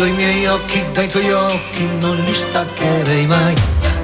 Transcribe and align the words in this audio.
Io 0.00 0.06
i 0.06 0.12
miei 0.12 0.46
occhi 0.46 0.82
dai 0.94 1.08
tuoi 1.08 1.30
occhi 1.30 1.86
non 2.00 2.16
li 2.24 2.32
staccherei 2.32 3.26
mai. 3.26 3.54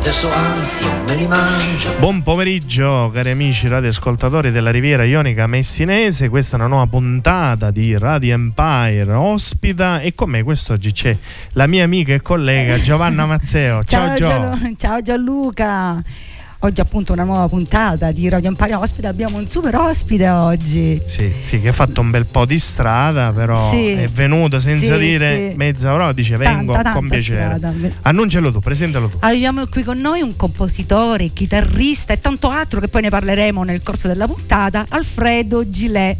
Adesso 0.01 0.31
anzi 0.31 0.85
me 1.07 1.15
li 1.15 1.27
mangio. 1.27 1.91
Buon 1.99 2.23
pomeriggio 2.23 3.11
cari 3.15 3.31
amici 3.31 3.67
radioascoltatori 3.67 4.51
della 4.51 4.71
Riviera 4.71 5.05
Ionica 5.05 5.47
Messinese, 5.47 6.29
questa 6.29 6.57
è 6.57 6.61
una 6.61 6.69
nuova 6.69 6.87
puntata 6.87 7.71
di 7.71 7.97
Radio 7.97 8.35
Empire 8.35 9.11
ospita 9.11 10.01
e 10.01 10.15
con 10.15 10.29
me 10.29 10.43
quest'oggi 10.43 10.93
c'è 10.93 11.17
la 11.53 11.67
mia 11.67 11.85
amica 11.85 12.13
e 12.13 12.21
collega 12.21 12.79
Giovanna 12.79 13.25
Mazzeo. 13.25 13.83
Ciao, 13.83 14.13
Gio. 14.13 14.27
Gianlu- 14.27 14.77
ciao 14.77 15.01
Gianluca. 15.01 16.03
Oggi 16.61 16.81
appunto 16.81 17.13
una 17.13 17.25
nuova 17.25 17.47
puntata 17.49 18.11
di 18.13 18.29
Radio 18.31 18.49
Empire 18.49 18.75
Ospite, 18.75 19.07
abbiamo 19.07 19.37
un 19.37 19.47
super 19.47 19.75
ospite 19.77 20.29
oggi. 20.31 21.01
Sì, 21.05 21.31
sì, 21.39 21.61
che 21.61 21.69
ha 21.69 21.73
fatto 21.73 22.01
un 22.01 22.11
bel 22.11 22.25
po' 22.25 22.47
di 22.47 22.59
strada, 22.59 23.31
però 23.31 23.69
Sì. 23.69 23.91
è 23.91 24.09
venuto 24.09 24.59
senza 24.59 24.95
Sì, 24.95 24.99
dire 25.01 25.51
sì. 25.51 25.57
mezza 25.57 25.93
ora, 25.93 26.13
dice 26.13 26.37
vengo 26.39 26.73
Tanta, 26.73 26.93
con 26.93 27.03
tanta 27.03 27.15
piacere. 27.15 27.43
strada. 27.59 27.73
Annuncialo 28.03 28.51
tu, 28.51 28.61
presentalo 28.61 29.09
tu. 29.09 29.17
Abbiamo 29.21 29.67
qui 29.67 29.83
con 29.85 29.99
noi 30.01 30.23
un 30.23 30.35
compositore, 30.35 31.29
chitarrista 31.29 32.15
e 32.15 32.19
tanto 32.21 32.49
altro 32.49 32.81
che 32.81 32.89
poi 32.89 33.03
ne 33.03 33.11
parleremo 33.11 33.63
nel 33.63 33.83
corso 33.83 34.09
della 34.09 34.27
puntata, 34.27 34.87
Alfredo 34.89 35.69
Gilet. 35.69 36.17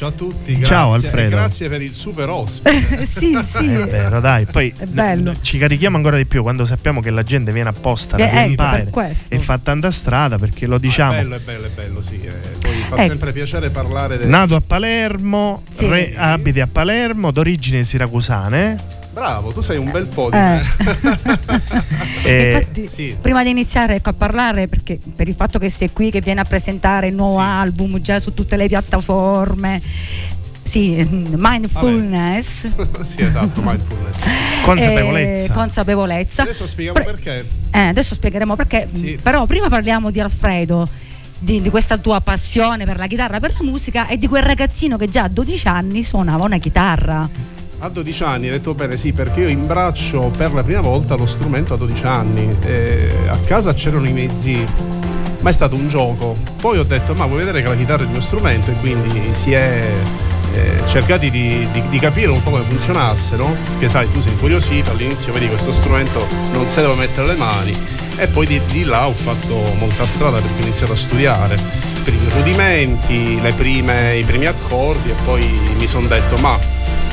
Ciao 0.00 0.08
a 0.08 0.12
tutti, 0.12 0.64
Ciao, 0.64 0.90
grazie, 0.92 1.08
Alfredo. 1.08 1.28
e 1.28 1.38
grazie 1.38 1.68
per 1.68 1.82
il 1.82 1.92
super 1.92 2.30
ospite. 2.30 3.04
sì, 3.04 3.38
sì. 3.44 3.70
È 3.74 3.84
vero, 3.86 4.18
dai, 4.20 4.46
poi 4.46 4.72
È 4.74 4.86
bello. 4.86 5.32
n- 5.32 5.36
ci 5.42 5.58
carichiamo 5.58 5.94
ancora 5.98 6.16
di 6.16 6.24
più 6.24 6.40
quando 6.40 6.64
sappiamo 6.64 7.02
che 7.02 7.10
la 7.10 7.22
gente 7.22 7.52
viene 7.52 7.68
apposta 7.68 8.16
Eh, 8.16 8.54
Radio 8.56 8.76
ecco, 8.86 9.02
e 9.28 9.38
fa 9.40 9.58
tanta 9.58 9.90
strada 9.90 10.38
perché 10.38 10.66
lo 10.66 10.78
diciamo. 10.78 11.12
È 11.12 11.16
bello, 11.16 11.34
è 11.34 11.40
bello, 11.40 11.66
è 11.66 11.70
bello, 11.74 12.00
sì. 12.00 12.18
eh, 12.18 12.30
poi 12.58 12.72
fa 12.88 12.94
Ecco. 12.94 13.02
sempre 13.08 13.32
piacere 13.32 13.68
parlare 13.68 14.16
del... 14.16 14.26
Nato 14.26 14.54
a 14.56 14.62
Palermo, 14.66 15.64
Sì. 15.68 15.86
re- 15.86 16.14
abiti 16.16 16.60
a 16.60 16.66
Palermo, 16.66 17.30
d'origine 17.30 17.84
siracusane. 17.84 18.76
Bravo, 19.12 19.52
tu 19.52 19.60
sei 19.60 19.76
un 19.76 19.90
bel 19.90 20.06
po' 20.06 20.30
di... 20.30 20.36
Eh. 20.36 20.60
Eh, 22.22 22.52
Infatti, 22.52 22.86
sì. 22.86 23.16
prima 23.20 23.42
di 23.42 23.48
iniziare 23.50 23.94
ecco, 23.96 24.10
a 24.10 24.12
parlare, 24.12 24.68
perché 24.68 24.98
per 25.16 25.26
il 25.26 25.34
fatto 25.34 25.58
che 25.58 25.70
sei 25.70 25.90
qui, 25.90 26.10
che 26.10 26.20
viene 26.20 26.40
a 26.40 26.44
presentare 26.44 27.06
il 27.08 27.14
nuovo 27.14 27.38
Sì. 27.38 27.44
album 27.44 27.98
già 28.00 28.20
su 28.20 28.34
tutte 28.34 28.56
le 28.56 28.68
piattaforme, 28.68 29.80
sì, 30.62 31.02
mm, 31.02 31.34
mindfulness, 31.36 32.68
sì, 33.02 33.22
esatto, 33.22 33.62
mindfulness. 33.62 34.18
consapevolezza. 34.62 35.44
eh, 35.44 35.54
consapevolezza. 35.56 36.42
Adesso 36.42 36.66
spieghiamo 36.66 37.00
Pre- 37.00 37.10
perché. 37.12 37.46
Eh, 37.70 37.78
adesso 37.80 38.14
spiegheremo 38.14 38.54
perché, 38.54 38.86
Sì. 38.92 39.18
però 39.20 39.46
prima 39.46 39.68
parliamo 39.68 40.10
di 40.10 40.20
Alfredo. 40.20 40.88
Di, 41.42 41.62
di 41.62 41.70
questa 41.70 41.96
tua 41.96 42.20
passione 42.20 42.84
per 42.84 42.98
la 42.98 43.06
chitarra, 43.06 43.40
per 43.40 43.54
la 43.58 43.64
musica 43.64 44.06
e 44.08 44.18
di 44.18 44.28
quel 44.28 44.42
ragazzino 44.42 44.98
che 44.98 45.08
già 45.08 45.22
a 45.22 45.28
12 45.28 45.68
anni 45.68 46.02
suonava 46.04 46.44
una 46.44 46.58
chitarra. 46.58 47.26
A 47.82 47.88
12 47.88 48.22
anni, 48.24 48.44
hai 48.46 48.52
detto 48.52 48.74
bene, 48.74 48.98
sì, 48.98 49.12
perché 49.12 49.40
io 49.40 49.48
imbraccio 49.48 50.30
per 50.36 50.52
la 50.52 50.62
prima 50.62 50.80
volta 50.82 51.14
lo 51.14 51.24
strumento 51.24 51.72
a 51.72 51.76
12 51.78 52.04
anni. 52.04 52.54
Eh, 52.62 53.10
a 53.26 53.38
casa 53.38 53.72
c'erano 53.72 54.06
i 54.06 54.12
mezzi, 54.12 54.62
ma 55.40 55.48
è 55.48 55.52
stato 55.52 55.76
un 55.76 55.88
gioco. 55.88 56.36
Poi 56.60 56.76
ho 56.76 56.84
detto, 56.84 57.14
ma 57.14 57.24
vuoi 57.24 57.38
vedere 57.38 57.62
che 57.62 57.68
la 57.68 57.76
chitarra 57.76 58.02
è 58.02 58.04
il 58.04 58.10
mio 58.10 58.20
strumento? 58.20 58.70
E 58.70 58.74
quindi 58.74 59.32
si 59.32 59.52
è 59.52 59.88
eh, 60.52 60.82
cercati 60.86 61.30
di, 61.30 61.66
di- 61.72 61.88
di 61.88 61.98
capire 61.98 62.30
un 62.30 62.42
po' 62.42 62.50
come 62.50 62.64
funzionasse, 62.64 63.36
no? 63.36 63.54
Perché 63.70 63.88
sai, 63.88 64.10
tu 64.10 64.20
sei 64.20 64.32
incuriosito, 64.32 64.90
all'inizio 64.90 65.32
vedi 65.32 65.48
questo 65.48 65.72
strumento, 65.72 66.26
non 66.52 66.66
sai 66.66 66.82
dove 66.82 66.96
mettere 66.96 67.28
le 67.28 67.34
mani. 67.36 67.74
E 68.16 68.26
poi 68.26 68.46
di, 68.46 68.60
di 68.70 68.84
là 68.84 69.06
ho 69.08 69.14
fatto 69.14 69.54
molta 69.78 70.04
strada 70.04 70.38
perché 70.38 70.60
ho 70.60 70.64
iniziato 70.64 70.92
a 70.92 70.96
studiare. 70.96 71.54
I 71.54 72.00
primi 72.02 72.28
rudimenti, 72.28 73.40
prime- 73.56 74.18
i 74.18 74.24
primi 74.24 74.44
accordi 74.44 75.08
e 75.08 75.14
poi 75.24 75.48
mi 75.78 75.86
sono 75.86 76.06
detto, 76.06 76.36
ma 76.36 76.58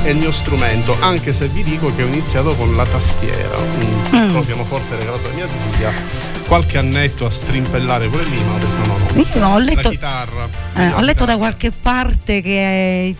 è 0.03 0.09
il 0.09 0.17
mio 0.17 0.31
strumento, 0.31 0.95
anche 0.99 1.33
se 1.33 1.47
vi 1.47 1.63
dico 1.63 1.93
che 1.93 2.03
ho 2.03 2.07
iniziato 2.07 2.55
con 2.55 2.75
la 2.75 2.85
tastiera, 2.85 3.57
un 3.57 4.01
piccolo 4.09 4.41
pianoforte 4.41 4.95
regalato 4.95 5.27
da 5.27 5.33
mia 5.33 5.47
zia, 5.53 5.91
qualche 6.47 6.77
annetto 6.77 7.25
a 7.25 7.29
strimpellare 7.29 8.07
pure 8.07 8.23
lì, 8.25 8.41
ma 8.43 8.53
ho 8.53 8.57
detto 8.57 8.87
no, 8.87 8.97
no. 8.97 9.19
Io 9.19 9.47
ho 9.47 9.59
letto- 9.59 9.81
la 9.81 9.89
chitarra. 9.89 10.49
Eh, 10.75 10.93
ho 10.93 11.01
letto 11.01 11.25
da 11.25 11.37
qualche 11.37 11.71
parte 11.71 12.41
che 12.41 13.15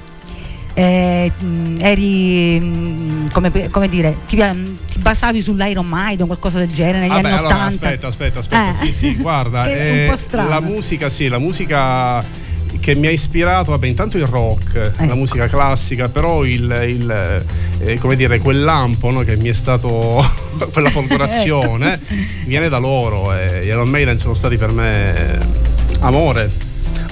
eh, 0.78 1.32
mh, 1.36 1.76
eri 1.80 2.60
mh, 2.60 3.32
come, 3.32 3.70
come 3.72 3.90
dire 3.90 4.16
ti, 4.28 4.38
ti 4.38 5.00
basavi 5.00 5.42
sull'Iron 5.42 5.88
Maiden 5.88 6.28
qualcosa 6.28 6.60
del 6.60 6.72
genere 6.72 7.00
negli 7.00 7.10
Vabbè, 7.10 7.28
anni 7.28 7.38
allora 7.38 7.56
80 7.56 7.66
aspetta, 7.66 8.08
aspetta, 8.08 8.40
aspetta. 8.40 8.70
Eh. 8.70 8.74
Sì, 8.74 8.94
sì, 8.94 9.16
guarda, 9.16 9.66
eh, 9.70 10.16
la 10.30 10.62
musica, 10.62 11.10
sì, 11.10 11.28
la 11.28 11.40
musica 11.40 12.24
che 12.80 12.96
mi 12.96 13.08
ha 13.08 13.12
ispirato, 13.12 13.72
vabbè, 13.72 13.88
intanto 13.88 14.18
il 14.18 14.26
rock, 14.26 14.74
la 14.98 15.04
Ecco. 15.04 15.16
musica 15.16 15.48
classica, 15.48 16.10
però 16.10 16.44
il, 16.46 16.64
il, 16.88 17.44
eh, 17.80 17.98
come 18.00 18.16
dire, 18.16 18.40
quel 18.40 18.64
lampo 18.64 19.12
no, 19.12 19.22
che 19.22 19.36
mi 19.38 19.50
è 19.50 19.54
stato, 19.54 20.24
quella 20.72 20.90
folgorazione, 20.90 21.94
Ecco. 21.94 22.14
viene 22.46 22.70
da 22.70 22.78
loro 22.78 23.34
e 23.34 23.62
gli 23.64 23.68
Iron 23.68 23.90
Maiden 23.90 24.18
sono 24.18 24.34
stati 24.34 24.58
per 24.58 24.72
me 24.72 25.38
amore. 26.00 26.66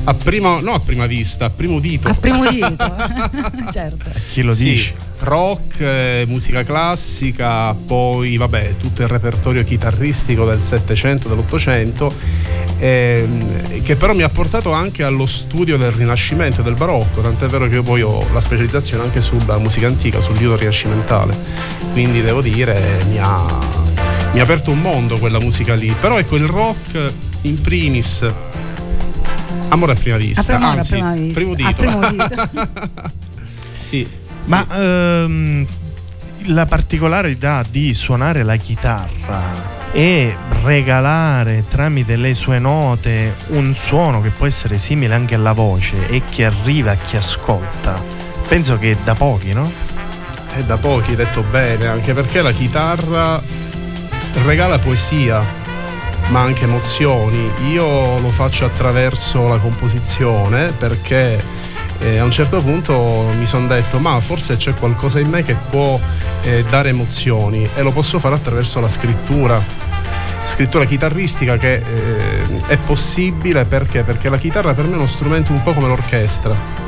A 0.07 0.13
prima, 0.13 0.59
no 0.59 0.73
a 0.75 0.79
prima 0.79 1.07
vista, 1.07 1.45
a 1.45 1.49
primo 1.49 1.79
dito. 1.79 2.07
a 2.07 2.13
primo 2.13 2.47
dito 2.47 2.75
certo 3.71 4.11
Chi 4.31 4.43
lo 4.43 4.53
Sì, 4.53 4.63
dice? 4.65 4.93
Rock, 5.25 5.79
eh, 5.81 6.23
musica 6.27 6.63
classica, 6.63 7.73
poi 7.73 8.37
vabbè 8.37 8.75
tutto 8.77 9.01
il 9.01 9.07
repertorio 9.07 9.63
chitarristico 9.63 10.45
del 10.45 10.61
Settecento, 10.61 11.27
dell'Ottocento, 11.27 12.13
ehm, 12.77 13.81
che 13.81 13.95
però 13.95 14.13
mi 14.13 14.21
ha 14.21 14.29
portato 14.29 14.71
anche 14.71 15.03
allo 15.03 15.25
studio 15.25 15.77
del 15.77 15.91
Rinascimento 15.91 16.61
e 16.61 16.63
del 16.63 16.75
Barocco, 16.75 17.21
tant'è 17.21 17.47
vero 17.47 17.67
che 17.67 17.75
io 17.75 17.83
poi 17.83 18.01
ho 18.03 18.25
la 18.31 18.39
specializzazione 18.39 19.03
anche 19.03 19.19
sulla 19.19 19.57
musica 19.57 19.87
antica, 19.87 20.21
sul 20.21 20.37
liuto 20.37 20.55
rinascimentale, 20.57 21.35
quindi 21.91 22.21
devo 22.21 22.41
dire 22.41 23.03
mi 23.09 23.17
ha, 23.19 23.43
mi 24.31 24.39
ha 24.39 24.43
aperto 24.43 24.69
un 24.71 24.79
mondo 24.79 25.17
quella 25.17 25.39
musica 25.39 25.73
lì, 25.73 25.93
però 25.99 26.17
ecco 26.19 26.35
il 26.35 26.45
rock 26.47 27.11
in 27.41 27.59
primis... 27.61 28.25
Amore 29.69 29.93
a 29.93 29.95
prima 29.95 30.17
vista, 30.17 30.41
A 30.41 30.43
prima- 30.43 30.57
amore 30.59 30.75
a 30.75 30.79
anzi, 30.79 30.91
prima 30.93 31.13
vista, 31.13 31.39
primo 31.39 31.51
a 31.51 31.55
dito. 31.55 31.73
primo 31.73 32.09
dito. 32.11 33.11
sì. 33.77 34.07
Ma 34.45 34.65
ehm, 34.71 35.65
la 36.47 36.65
particolarità 36.65 37.63
di 37.67 37.93
suonare 37.93 38.43
la 38.43 38.55
chitarra 38.57 39.73
e 39.91 40.35
regalare 40.63 41.65
tramite 41.67 42.15
le 42.15 42.33
sue 42.33 42.59
note 42.59 43.35
un 43.47 43.73
suono 43.73 44.21
che 44.21 44.29
può 44.29 44.45
essere 44.45 44.77
simile 44.77 45.15
anche 45.15 45.35
alla 45.35 45.53
voce 45.53 46.07
e 46.09 46.21
che 46.29 46.45
arriva 46.45 46.91
a 46.91 46.95
chi 46.95 47.15
ascolta, 47.15 48.01
penso 48.47 48.77
che 48.77 48.91
è 48.91 48.97
da 49.03 49.13
pochi, 49.13 49.53
no? 49.53 49.71
È 50.53 50.63
da 50.63 50.77
pochi, 50.77 51.15
detto 51.15 51.43
bene, 51.43 51.87
anche 51.87 52.13
perché 52.13 52.41
la 52.41 52.51
chitarra 52.51 53.41
regala 54.43 54.79
poesia, 54.79 55.43
ma 56.27 56.41
anche 56.41 56.65
emozioni. 56.65 57.49
Io 57.71 58.19
lo 58.19 58.29
faccio 58.29 58.65
attraverso 58.65 59.47
la 59.47 59.57
composizione 59.57 60.71
perché 60.71 61.41
eh, 61.99 62.17
a 62.17 62.23
un 62.23 62.31
certo 62.31 62.61
punto 62.61 63.29
mi 63.37 63.45
sono 63.45 63.67
detto 63.67 63.99
ma 63.99 64.19
forse 64.19 64.57
c'è 64.57 64.73
qualcosa 64.73 65.19
in 65.19 65.29
me 65.29 65.43
che 65.43 65.55
può 65.55 65.99
eh, 66.41 66.63
dare 66.69 66.89
emozioni 66.89 67.67
e 67.75 67.81
lo 67.81 67.91
posso 67.91 68.19
fare 68.19 68.35
attraverso 68.35 68.79
la 68.79 68.87
scrittura 68.87 69.63
scrittura 70.43 70.85
chitarristica 70.85 71.57
che 71.57 71.73
eh, 71.73 72.65
è 72.67 72.77
possibile 72.77 73.65
perché? 73.65 74.03
perché 74.03 74.29
la 74.29 74.37
chitarra 74.37 74.73
per 74.73 74.85
me 74.85 74.93
è 74.93 74.97
uno 74.97 75.07
strumento 75.07 75.51
un 75.51 75.61
po' 75.61 75.73
come 75.73 75.87
l'orchestra 75.87 76.84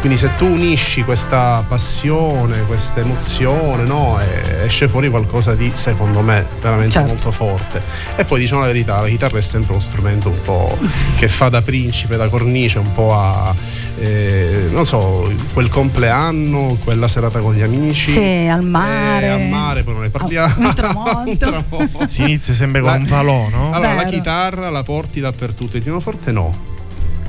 quindi 0.00 0.16
se 0.16 0.30
tu 0.36 0.46
unisci 0.46 1.04
questa 1.04 1.62
passione, 1.68 2.62
questa 2.62 3.00
emozione, 3.00 3.84
no, 3.84 4.18
esce 4.64 4.88
fuori 4.88 5.10
qualcosa 5.10 5.54
di, 5.54 5.70
secondo 5.74 6.22
me, 6.22 6.46
veramente 6.58 6.92
certo. 6.92 7.08
molto 7.08 7.30
forte. 7.30 7.82
E 8.16 8.24
poi 8.24 8.40
diciamo 8.40 8.62
la 8.62 8.68
verità, 8.68 9.02
la 9.02 9.08
chitarra 9.08 9.36
è 9.36 9.42
sempre 9.42 9.72
uno 9.72 9.80
strumento 9.80 10.30
un 10.30 10.40
po' 10.40 10.78
che 11.16 11.28
fa 11.28 11.50
da 11.50 11.60
principe, 11.60 12.16
da 12.16 12.30
cornice, 12.30 12.78
un 12.78 12.92
po' 12.92 13.14
a, 13.14 13.54
eh, 13.98 14.68
non 14.70 14.86
so, 14.86 15.30
quel 15.52 15.68
compleanno, 15.68 16.78
quella 16.82 17.06
serata 17.06 17.40
con 17.40 17.52
gli 17.52 17.62
amici. 17.62 18.12
Sì, 18.12 18.48
al 18.50 18.64
mare. 18.64 19.26
Eh, 19.26 19.30
al 19.30 19.48
mare, 19.48 19.82
poi 19.82 19.92
non 19.92 20.02
ne 20.04 20.10
parliamo. 20.10 20.54
Un 20.56 20.74
tramonto. 20.74 21.28
un 21.28 21.36
tramonto. 21.36 22.08
Si 22.08 22.22
inizia 22.22 22.54
sempre 22.54 22.80
con 22.80 22.90
la, 22.90 22.96
un 22.96 23.06
falò, 23.06 23.48
no? 23.50 23.72
Allora, 23.74 23.90
Vero. 23.90 24.02
la 24.02 24.08
chitarra 24.08 24.70
la 24.70 24.82
porti 24.82 25.20
dappertutto, 25.20 25.76
il 25.76 25.82
pianoforte 25.82 26.32
no 26.32 26.69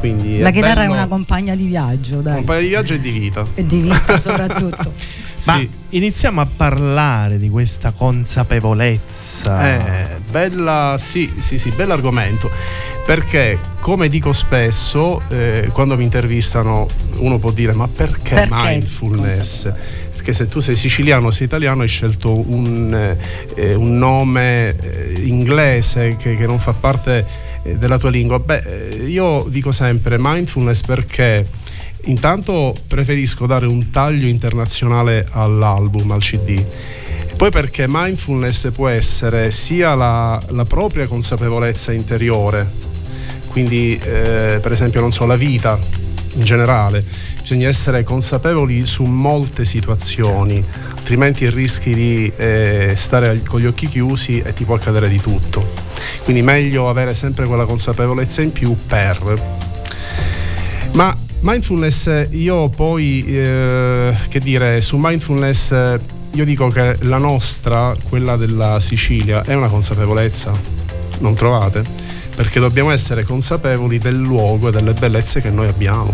quindi 0.01 0.39
la 0.39 0.49
chitarra 0.49 0.81
bello... 0.81 0.93
è 0.93 0.95
una 0.95 1.07
compagna 1.07 1.55
di 1.55 1.67
viaggio, 1.67 2.21
dai. 2.21 2.33
Compagna 2.33 2.59
di 2.61 2.67
viaggio 2.69 2.93
e 2.95 2.99
di 2.99 3.11
vita. 3.11 3.45
E 3.53 3.65
di 3.67 3.81
vita 3.81 4.17
soprattutto. 4.19 4.93
Ma 5.45 5.57
sì. 5.57 5.69
iniziamo 5.89 6.41
a 6.41 6.47
parlare 6.47 7.37
di 7.37 7.49
questa 7.49 7.91
consapevolezza. 7.91 9.67
Eh, 9.67 10.17
bella, 10.27 10.95
sì, 10.99 11.31
sì, 11.37 11.59
sì, 11.59 11.69
bell'argomento. 11.69 12.49
Perché, 13.05 13.59
come 13.79 14.07
dico 14.07 14.33
spesso, 14.33 15.21
eh, 15.29 15.69
quando 15.71 15.95
mi 15.95 16.03
intervistano, 16.03 16.87
uno 17.17 17.37
può 17.37 17.51
dire: 17.51 17.73
Ma 17.73 17.87
perché, 17.87 18.33
perché 18.33 18.49
mindfulness? 18.49 19.71
Perché 20.21 20.35
se 20.35 20.47
tu 20.47 20.59
sei 20.59 20.75
siciliano 20.75 21.27
o 21.27 21.31
sei 21.31 21.47
italiano 21.47 21.81
hai 21.81 21.87
scelto 21.87 22.47
un, 22.47 23.15
eh, 23.55 23.73
un 23.73 23.97
nome 23.97 24.75
eh, 24.79 25.13
inglese 25.23 26.15
che, 26.15 26.37
che 26.37 26.45
non 26.45 26.59
fa 26.59 26.73
parte 26.73 27.25
eh, 27.63 27.73
della 27.73 27.97
tua 27.97 28.11
lingua? 28.11 28.37
Beh, 28.37 28.59
eh, 28.59 28.95
io 29.07 29.47
dico 29.49 29.71
sempre 29.71 30.17
mindfulness 30.19 30.83
perché 30.83 31.43
intanto 32.03 32.75
preferisco 32.85 33.47
dare 33.47 33.65
un 33.65 33.89
taglio 33.89 34.27
internazionale 34.27 35.25
all'album, 35.31 36.11
al 36.11 36.21
CD. 36.21 36.63
Poi 37.35 37.49
perché 37.49 37.85
mindfulness 37.87 38.69
può 38.73 38.89
essere 38.89 39.49
sia 39.49 39.95
la, 39.95 40.39
la 40.49 40.65
propria 40.65 41.07
consapevolezza 41.07 41.93
interiore, 41.93 42.69
quindi 43.47 43.99
eh, 44.03 44.59
per 44.61 44.71
esempio 44.71 45.01
non 45.01 45.11
so, 45.11 45.25
la 45.25 45.35
vita 45.35 46.10
in 46.33 46.43
generale, 46.43 47.03
bisogna 47.41 47.67
essere 47.67 48.03
consapevoli 48.03 48.85
su 48.85 49.03
molte 49.03 49.65
situazioni, 49.65 50.63
altrimenti 50.95 51.49
rischi 51.49 51.93
di 51.93 52.31
eh, 52.35 52.93
stare 52.95 53.41
con 53.43 53.59
gli 53.59 53.65
occhi 53.65 53.87
chiusi 53.87 54.39
e 54.39 54.53
ti 54.53 54.63
può 54.63 54.75
accadere 54.75 55.09
di 55.09 55.19
tutto. 55.19 55.73
Quindi 56.23 56.41
meglio 56.41 56.89
avere 56.89 57.13
sempre 57.13 57.45
quella 57.45 57.65
consapevolezza 57.65 58.41
in 58.41 58.51
più 58.51 58.75
per. 58.85 59.59
Ma 60.93 61.17
mindfulness, 61.41 62.27
io 62.31 62.69
poi, 62.69 63.25
eh, 63.25 64.15
che 64.29 64.39
dire, 64.39 64.81
su 64.81 64.97
mindfulness 64.97 65.99
io 66.33 66.45
dico 66.45 66.69
che 66.69 66.97
la 67.01 67.17
nostra, 67.17 67.95
quella 68.07 68.37
della 68.37 68.79
Sicilia, 68.79 69.43
è 69.43 69.53
una 69.53 69.67
consapevolezza, 69.67 70.53
non 71.19 71.33
trovate? 71.33 72.10
Perché 72.35 72.59
dobbiamo 72.59 72.91
essere 72.91 73.23
consapevoli 73.23 73.97
del 73.97 74.17
luogo 74.17 74.69
e 74.69 74.71
delle 74.71 74.93
bellezze 74.93 75.41
che 75.41 75.49
noi 75.49 75.67
abbiamo. 75.67 76.13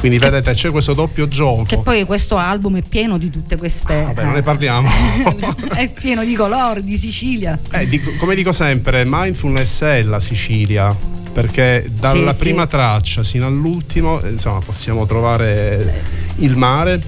Quindi 0.00 0.18
che, 0.18 0.30
vedete 0.30 0.54
c'è 0.54 0.70
questo 0.70 0.94
doppio 0.94 1.28
gioco. 1.28 1.64
Che 1.64 1.78
poi 1.78 2.04
questo 2.04 2.36
album 2.36 2.78
è 2.78 2.82
pieno 2.82 3.18
di 3.18 3.30
tutte 3.30 3.56
queste... 3.56 3.92
Ah, 3.94 4.02
vabbè, 4.04 4.24
non 4.24 4.32
ne 4.32 4.42
parliamo. 4.42 4.88
è 5.76 5.90
pieno 5.90 6.24
di 6.24 6.34
colori, 6.34 6.82
di 6.82 6.96
Sicilia. 6.96 7.58
Eh, 7.70 7.86
dico, 7.86 8.10
come 8.18 8.34
dico 8.34 8.50
sempre, 8.50 9.04
mindfulness 9.06 9.82
è 9.82 10.02
la 10.02 10.18
Sicilia 10.18 10.96
perché 11.32 11.88
dalla 11.92 12.32
sì, 12.32 12.38
prima 12.38 12.62
sì. 12.62 12.70
traccia 12.70 13.22
sino 13.22 13.46
all'ultimo 13.46 14.20
insomma, 14.26 14.58
possiamo 14.58 15.06
trovare 15.06 16.02
il 16.36 16.56
mare, 16.56 17.00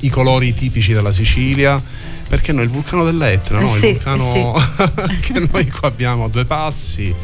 i 0.00 0.08
colori 0.08 0.54
tipici 0.54 0.92
della 0.92 1.10
Sicilia, 1.12 1.82
perché 2.28 2.52
noi 2.52 2.64
il 2.64 2.70
vulcano 2.70 3.04
dell'Etna, 3.04 3.60
no? 3.60 3.68
sì, 3.68 3.88
il 3.88 3.92
vulcano 3.94 4.54
che 5.20 5.48
noi 5.50 5.66
qua 5.68 5.88
abbiamo 5.88 6.24
a 6.24 6.28
due 6.28 6.44
passi 6.44 7.14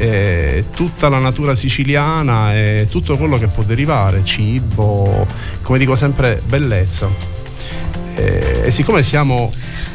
eh, 0.00 0.64
tutta 0.74 1.10
la 1.10 1.18
natura 1.18 1.54
siciliana 1.54 2.54
e 2.54 2.86
tutto 2.90 3.18
quello 3.18 3.36
che 3.36 3.48
può 3.48 3.62
derivare, 3.62 4.24
cibo, 4.24 5.26
come 5.60 5.78
dico 5.78 5.94
sempre, 5.94 6.40
bellezza. 6.42 7.06
Eh, 8.14 8.62
e 8.64 8.70
siccome 8.70 9.02
siamo 9.02 9.50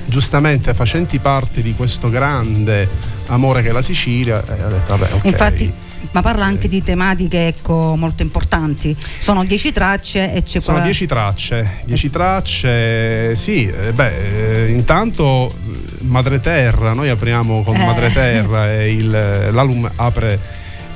giustamente 0.05 0.75
facenti 0.75 1.17
parte 1.17 1.63
di 1.63 1.73
questo 1.73 2.11
grande 2.11 2.87
amore 3.27 3.63
che 3.63 3.69
è 3.69 3.71
la 3.71 3.81
Sicilia, 3.81 4.43
eh, 4.45 4.63
ho 4.63 4.69
detto 4.69 4.95
vabbè, 4.95 5.13
ok. 5.13 5.25
Infatti, 5.25 5.73
ma 6.11 6.21
parla 6.21 6.45
anche 6.45 6.67
di 6.67 6.83
tematiche 6.83 7.47
ecco, 7.47 7.95
molto 7.97 8.23
importanti. 8.23 8.95
Sono 9.19 9.43
dieci 9.43 9.71
tracce 9.71 10.33
e 10.33 10.43
c'è 10.43 10.59
Sono 10.59 10.77
quella... 10.77 10.83
dieci 10.83 11.05
tracce, 11.05 11.81
dieci 11.85 12.09
tracce, 12.09 13.35
sì, 13.35 13.67
eh, 13.67 13.91
beh, 13.91 14.65
eh, 14.65 14.71
intanto 14.71 15.53
Madre 16.01 16.39
Terra, 16.39 16.93
noi 16.93 17.09
apriamo 17.09 17.63
con 17.63 17.75
eh. 17.75 17.85
Madre 17.85 18.11
Terra 18.11 18.73
e 18.73 18.93
il, 18.93 19.09
l'album 19.09 19.89
apre 19.95 20.39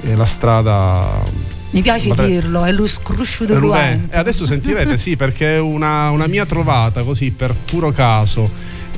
eh, 0.01 0.15
la 0.15 0.25
strada 0.25 1.57
mi 1.71 1.81
piace 1.81 2.07
Madre... 2.07 2.25
dirlo, 2.25 2.63
è 2.63 2.71
lo 2.71 2.88
scrusciuto 2.88 3.53
E 3.75 4.17
adesso 4.17 4.45
sentirete, 4.45 4.98
sì, 4.98 5.15
perché 5.15 5.57
è 5.57 5.60
una, 5.60 6.10
una 6.10 6.25
mia 6.25 6.45
trovata 6.45 7.03
così 7.03 7.31
per 7.31 7.53
puro 7.53 7.91
caso. 7.91 8.50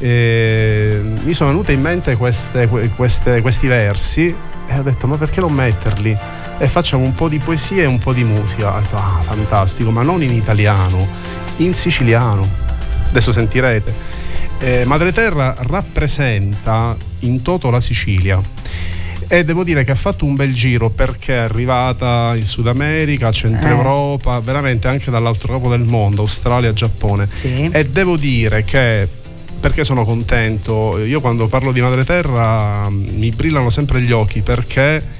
Eh, 0.04 1.00
mi 1.24 1.32
sono 1.32 1.52
venute 1.52 1.74
in 1.74 1.82
mente 1.82 2.16
queste, 2.16 2.68
queste, 2.96 3.42
questi 3.42 3.68
versi 3.68 4.36
e 4.66 4.80
ho 4.80 4.82
detto 4.82 5.06
ma 5.06 5.16
perché 5.18 5.40
non 5.42 5.54
metterli? 5.54 6.18
E 6.58 6.68
facciamo 6.68 7.04
un 7.04 7.14
po' 7.14 7.30
di 7.30 7.38
poesia 7.38 7.84
e 7.84 7.86
un 7.86 8.00
po' 8.00 8.12
di 8.12 8.24
musica. 8.24 8.76
Ho 8.76 8.80
detto 8.80 8.98
ah 8.98 9.22
fantastico, 9.22 9.92
ma 9.92 10.02
non 10.02 10.24
in 10.24 10.32
italiano, 10.32 11.08
in 11.58 11.76
siciliano. 11.76 12.50
Adesso 13.10 13.32
sentirete. 13.32 13.94
Eh, 14.60 14.86
Madre 14.86 15.12
Terra 15.12 15.56
rappresenta 15.60 16.96
in 17.20 17.42
toto 17.42 17.70
la 17.70 17.80
Sicilia 17.80 18.42
e 19.28 19.46
devo 19.46 19.64
dire 19.64 19.84
che 19.84 19.92
ha 19.92 19.96
fatto 19.96 20.26
un 20.26 20.36
bel 20.36 20.54
giro 20.54 20.90
perché 20.90 21.34
è 21.36 21.38
arrivata 21.38 22.34
in 22.36 22.46
Sud 22.46 22.68
America, 22.68 23.32
Centro 23.32 23.70
eh. 23.70 23.72
Europa, 23.72 24.40
veramente 24.40 24.88
anche 24.88 25.10
dall'altro 25.10 25.54
capo 25.54 25.70
del 25.70 25.84
mondo, 25.84 26.22
Australia, 26.22 26.74
Giappone. 26.74 27.28
Sì. 27.32 27.70
E 27.72 27.88
devo 27.88 28.18
dire 28.18 28.64
che 28.64 29.08
perché 29.62 29.84
sono 29.84 30.04
contento? 30.04 30.98
Io 30.98 31.22
quando 31.22 31.48
parlo 31.48 31.72
di 31.72 31.80
Madre 31.82 32.04
Terra 32.04 32.90
mm, 32.90 33.18
mi 33.18 33.30
brillano 33.30 33.70
sempre 33.70 34.02
gli 34.02 34.12
occhi 34.12 34.42
perché 34.42 35.20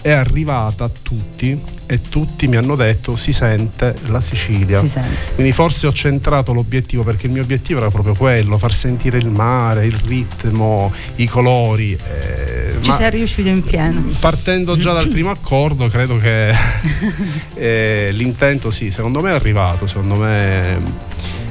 è 0.00 0.10
arrivata 0.10 0.84
a 0.84 0.90
tutti 1.02 1.58
e 1.86 2.00
tutti 2.02 2.46
mi 2.46 2.56
hanno 2.56 2.76
detto 2.76 3.16
si 3.16 3.32
sente 3.32 3.94
la 4.06 4.20
Sicilia. 4.20 4.80
Si 4.80 4.88
sente. 4.88 5.32
Quindi 5.34 5.52
forse 5.52 5.86
ho 5.86 5.92
centrato 5.92 6.52
l'obiettivo 6.52 7.02
perché 7.02 7.26
il 7.26 7.32
mio 7.32 7.42
obiettivo 7.42 7.80
era 7.80 7.90
proprio 7.90 8.14
quello, 8.14 8.58
far 8.58 8.74
sentire 8.74 9.16
il 9.16 9.28
mare, 9.28 9.86
il 9.86 9.98
ritmo, 10.04 10.92
i 11.16 11.26
colori. 11.26 11.92
Eh, 11.92 12.76
Ci 12.80 12.92
sei 12.92 13.10
riuscito 13.10 13.48
in 13.48 13.62
pieno. 13.62 14.04
Partendo 14.20 14.76
già 14.76 14.92
dal 14.92 15.08
primo 15.08 15.30
accordo 15.30 15.88
credo 15.88 16.18
che 16.18 16.52
eh, 17.56 18.10
l'intento 18.12 18.70
sì, 18.70 18.90
secondo 18.90 19.22
me 19.22 19.30
è 19.30 19.34
arrivato, 19.34 19.86
secondo 19.86 20.14
me 20.16 20.78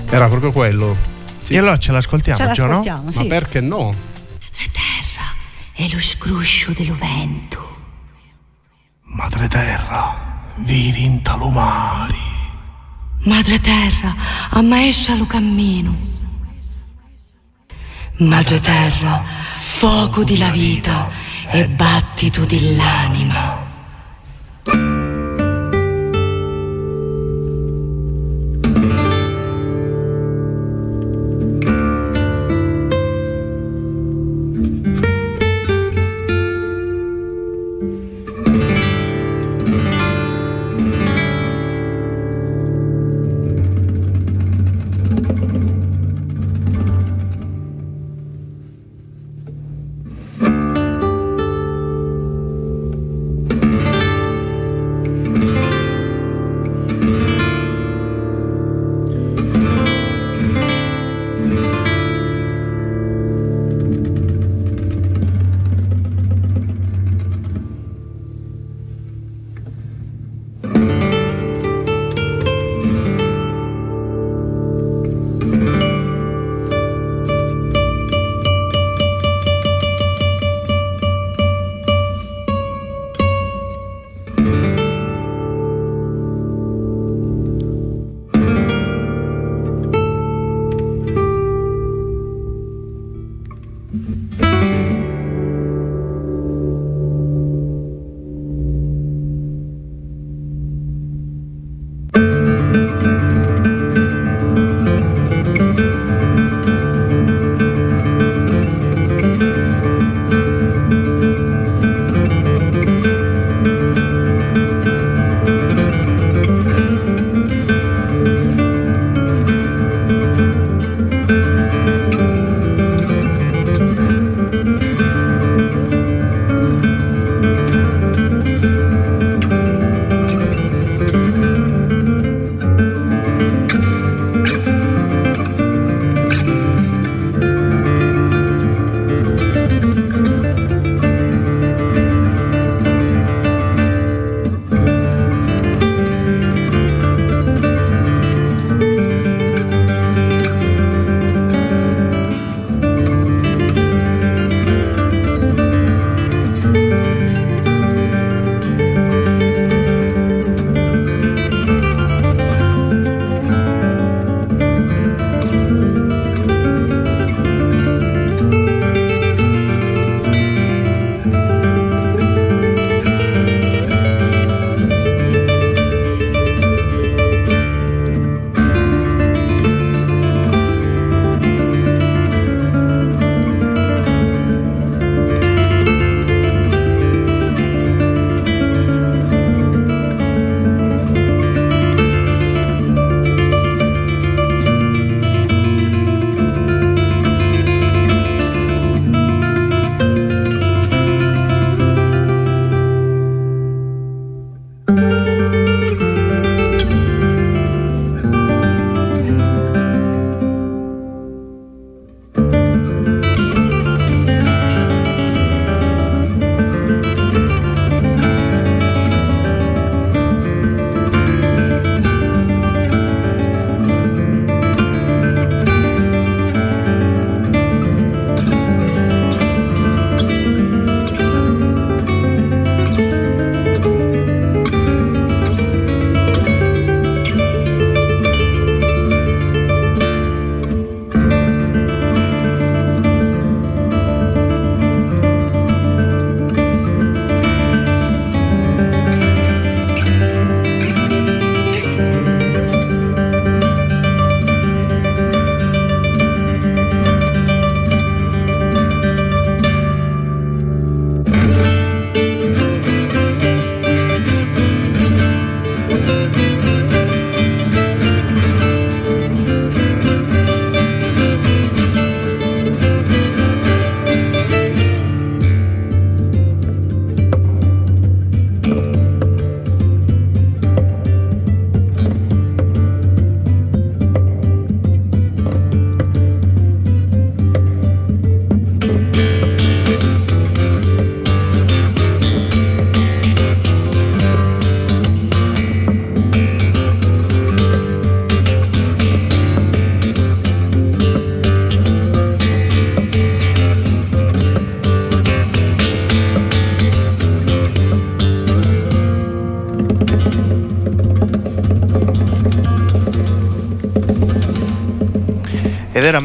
era 0.10 0.30
proprio 0.30 0.52
quello 0.52 1.16
sì. 1.48 1.54
E 1.54 1.60
allora 1.60 1.80
ce 1.80 1.94
l'ascoltiamo, 1.94 2.38
ce 2.38 2.46
l'ascoltiamo 2.46 3.04
no? 3.04 3.12
sì. 3.12 3.18
Ma 3.20 3.26
perché 3.26 3.62
no? 3.62 3.84
Madre 3.86 4.72
terra 4.72 5.34
è 5.72 5.88
lo 5.90 6.02
scruscio 6.02 6.74
del 6.74 6.92
vento. 6.92 7.76
Madre 9.04 9.48
terra, 9.48 10.54
vivi 10.58 11.06
in 11.06 11.22
talumari. 11.22 12.20
Madre 13.22 13.62
terra, 13.62 14.14
ammaescia 14.50 15.16
lo 15.16 15.26
cammino. 15.26 15.96
Madre 18.18 18.60
terra, 18.60 19.24
fuoco 19.58 20.26
di 20.26 20.38
la 20.38 20.50
vita 20.50 21.10
e 21.50 21.66
battito 21.66 22.44
dell'anima. 22.44 23.67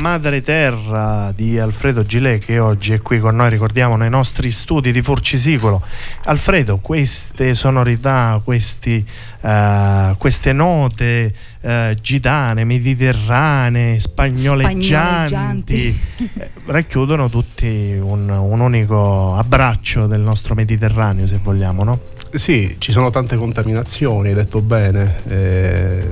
Madre 0.02 0.42
Terra 0.42 1.32
di 1.32 1.60
Alfredo 1.60 2.04
Gilet 2.04 2.44
che 2.44 2.58
oggi 2.58 2.92
è 2.92 3.00
qui 3.00 3.20
con 3.20 3.36
noi, 3.36 3.50
ricordiamo, 3.50 3.94
nei 3.94 4.10
nostri 4.10 4.50
studi 4.50 4.90
di 4.90 5.00
Forcisicolo. 5.00 5.80
Alfredo, 6.24 6.78
queste 6.78 7.54
sonorità, 7.54 8.40
questi, 8.42 9.06
uh, 9.42 10.16
queste 10.18 10.52
note 10.52 11.32
uh, 11.60 11.94
gitane, 12.00 12.64
mediterranee, 12.64 14.00
spagnoleggianti, 14.00 16.00
eh, 16.16 16.50
racchiudono 16.66 17.28
tutti 17.28 17.96
un, 17.96 18.28
un 18.28 18.58
unico 18.58 19.36
abbraccio 19.36 20.08
del 20.08 20.20
nostro 20.20 20.56
Mediterraneo, 20.56 21.26
se 21.26 21.38
vogliamo, 21.40 21.84
no? 21.84 22.00
Sì, 22.32 22.74
ci 22.78 22.90
sono 22.90 23.10
tante 23.10 23.36
contaminazioni, 23.36 24.30
hai 24.30 24.34
detto 24.34 24.60
bene, 24.62 25.14
eh, 25.28 26.10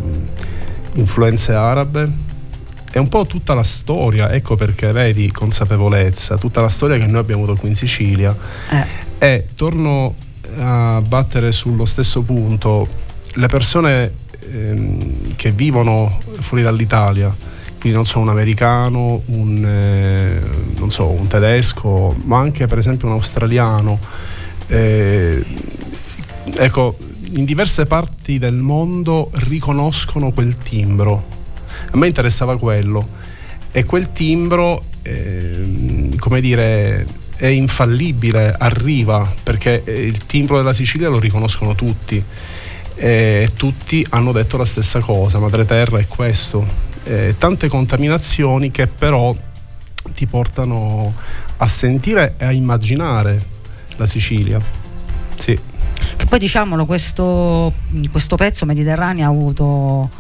influenze 0.93 1.55
arabe, 1.55 2.29
è 2.91 2.99
un 2.99 3.09
po' 3.09 3.25
tutta 3.25 3.55
la 3.55 3.63
storia, 3.63 4.33
ecco 4.33 4.57
perché 4.57 4.91
vedi 4.91 5.31
consapevolezza, 5.31 6.37
tutta 6.37 6.61
la 6.61 6.69
storia 6.69 6.99
che 6.99 7.07
noi 7.07 7.21
abbiamo 7.21 7.45
avuto 7.45 7.61
qui 7.61 7.69
in 7.69 7.77
Sicilia. 7.77 8.37
Eh. 8.71 8.87
E 9.19 9.47
torno 9.55 10.15
a 10.59 11.01
battere 11.01 11.53
sullo 11.53 11.85
stesso 11.85 12.23
punto, 12.23 12.89
le 13.35 13.47
persone 13.47 14.13
ehm, 14.51 15.37
che 15.37 15.53
vivono 15.53 16.19
fuori 16.41 16.65
dall'Italia, 16.65 17.35
quindi 17.79 17.97
non 17.97 18.07
so, 18.07 18.19
un 18.19 18.29
americano, 18.29 19.23
un, 19.27 19.65
eh, 19.65 20.41
non 20.77 20.91
so, 20.91 21.09
un 21.11 21.29
tedesco, 21.29 22.17
ma 22.25 22.41
anche 22.41 22.67
per 22.67 22.79
esempio 22.79 23.07
un 23.07 23.15
australiano, 23.15 24.01
eh, 24.67 25.45
ecco, 26.57 26.97
in 27.35 27.45
diverse 27.45 27.87
parti 27.87 28.39
del 28.39 28.57
mondo 28.57 29.31
riconoscono 29.35 30.33
quel 30.33 30.57
timbro 30.57 31.39
a 31.91 31.97
me 31.97 32.07
interessava 32.07 32.59
quello 32.59 33.07
e 33.73 33.85
quel 33.85 34.13
timbro, 34.13 34.83
eh, 35.03 36.11
come 36.19 36.41
dire, 36.41 37.07
è 37.37 37.47
infallibile, 37.47 38.55
arriva 38.59 39.33
perché 39.43 39.83
il 39.87 40.19
timbro 40.27 40.57
della 40.57 40.73
Sicilia 40.73 41.09
lo 41.09 41.19
riconoscono 41.19 41.75
tutti 41.75 42.23
e 42.95 43.51
tutti 43.57 44.05
hanno 44.11 44.33
detto 44.33 44.57
la 44.57 44.65
stessa 44.65 45.01
cosa, 45.01 45.39
madre 45.39 45.65
terra 45.65 45.99
è 45.99 46.07
questo. 46.07 46.89
Eh, 47.05 47.37
tante 47.39 47.69
contaminazioni 47.69 48.71
che 48.71 48.87
però 48.87 49.35
ti 50.15 50.27
portano 50.27 51.15
a 51.57 51.67
sentire 51.67 52.35
e 52.37 52.45
a 52.45 52.53
immaginare 52.53 53.43
la 53.97 54.07
Sicilia. 54.07 54.61
Sì. 55.37 55.59
Che 56.17 56.27
poi 56.27 56.39
diciamolo, 56.39 56.85
questo, 56.85 57.73
questo 58.11 58.37
pezzo 58.37 58.67
mediterraneo 58.67 59.25
ha 59.25 59.31
avuto 59.31 60.11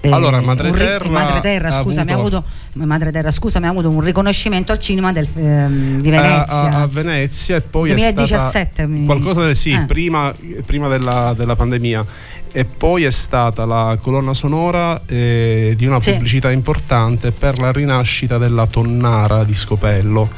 eh, 0.00 0.10
allora, 0.10 0.40
Madre 0.40 0.70
Terra, 0.70 1.04
ri- 1.04 1.10
Madre 1.10 1.40
Terra, 1.40 1.70
scusa, 1.70 2.00
avuto... 2.00 2.18
avuto, 2.18 2.44
Madre 2.72 3.12
Terra, 3.12 3.30
scusa, 3.30 3.60
mi 3.60 3.66
ha 3.66 3.68
avuto 3.70 3.90
un 3.90 4.00
riconoscimento 4.00 4.72
al 4.72 4.78
cinema 4.78 5.12
del, 5.12 5.28
ehm, 5.34 6.00
di 6.00 6.10
Venezia. 6.10 6.44
A, 6.46 6.80
a, 6.82 6.86
Venezia 6.86 7.56
e 7.56 7.60
poi 7.60 7.90
2017, 7.90 8.82
è 8.82 8.86
stata 8.86 9.04
qualcosa 9.04 9.44
del 9.44 9.54
sì, 9.54 9.72
eh. 9.72 9.84
prima, 9.86 10.34
prima 10.64 10.88
della, 10.88 11.34
della, 11.36 11.54
pandemia. 11.54 12.04
E 12.52 12.64
poi 12.64 13.04
è 13.04 13.10
stata 13.10 13.64
la 13.64 13.96
colonna 14.00 14.34
sonora 14.34 15.02
eh, 15.06 15.74
di 15.76 15.86
una 15.86 16.00
sì. 16.00 16.12
pubblicità 16.12 16.50
importante 16.50 17.30
per 17.30 17.58
la 17.58 17.70
rinascita 17.70 18.38
della 18.38 18.66
tonnara 18.66 19.44
di 19.44 19.54
Scopello 19.54 20.30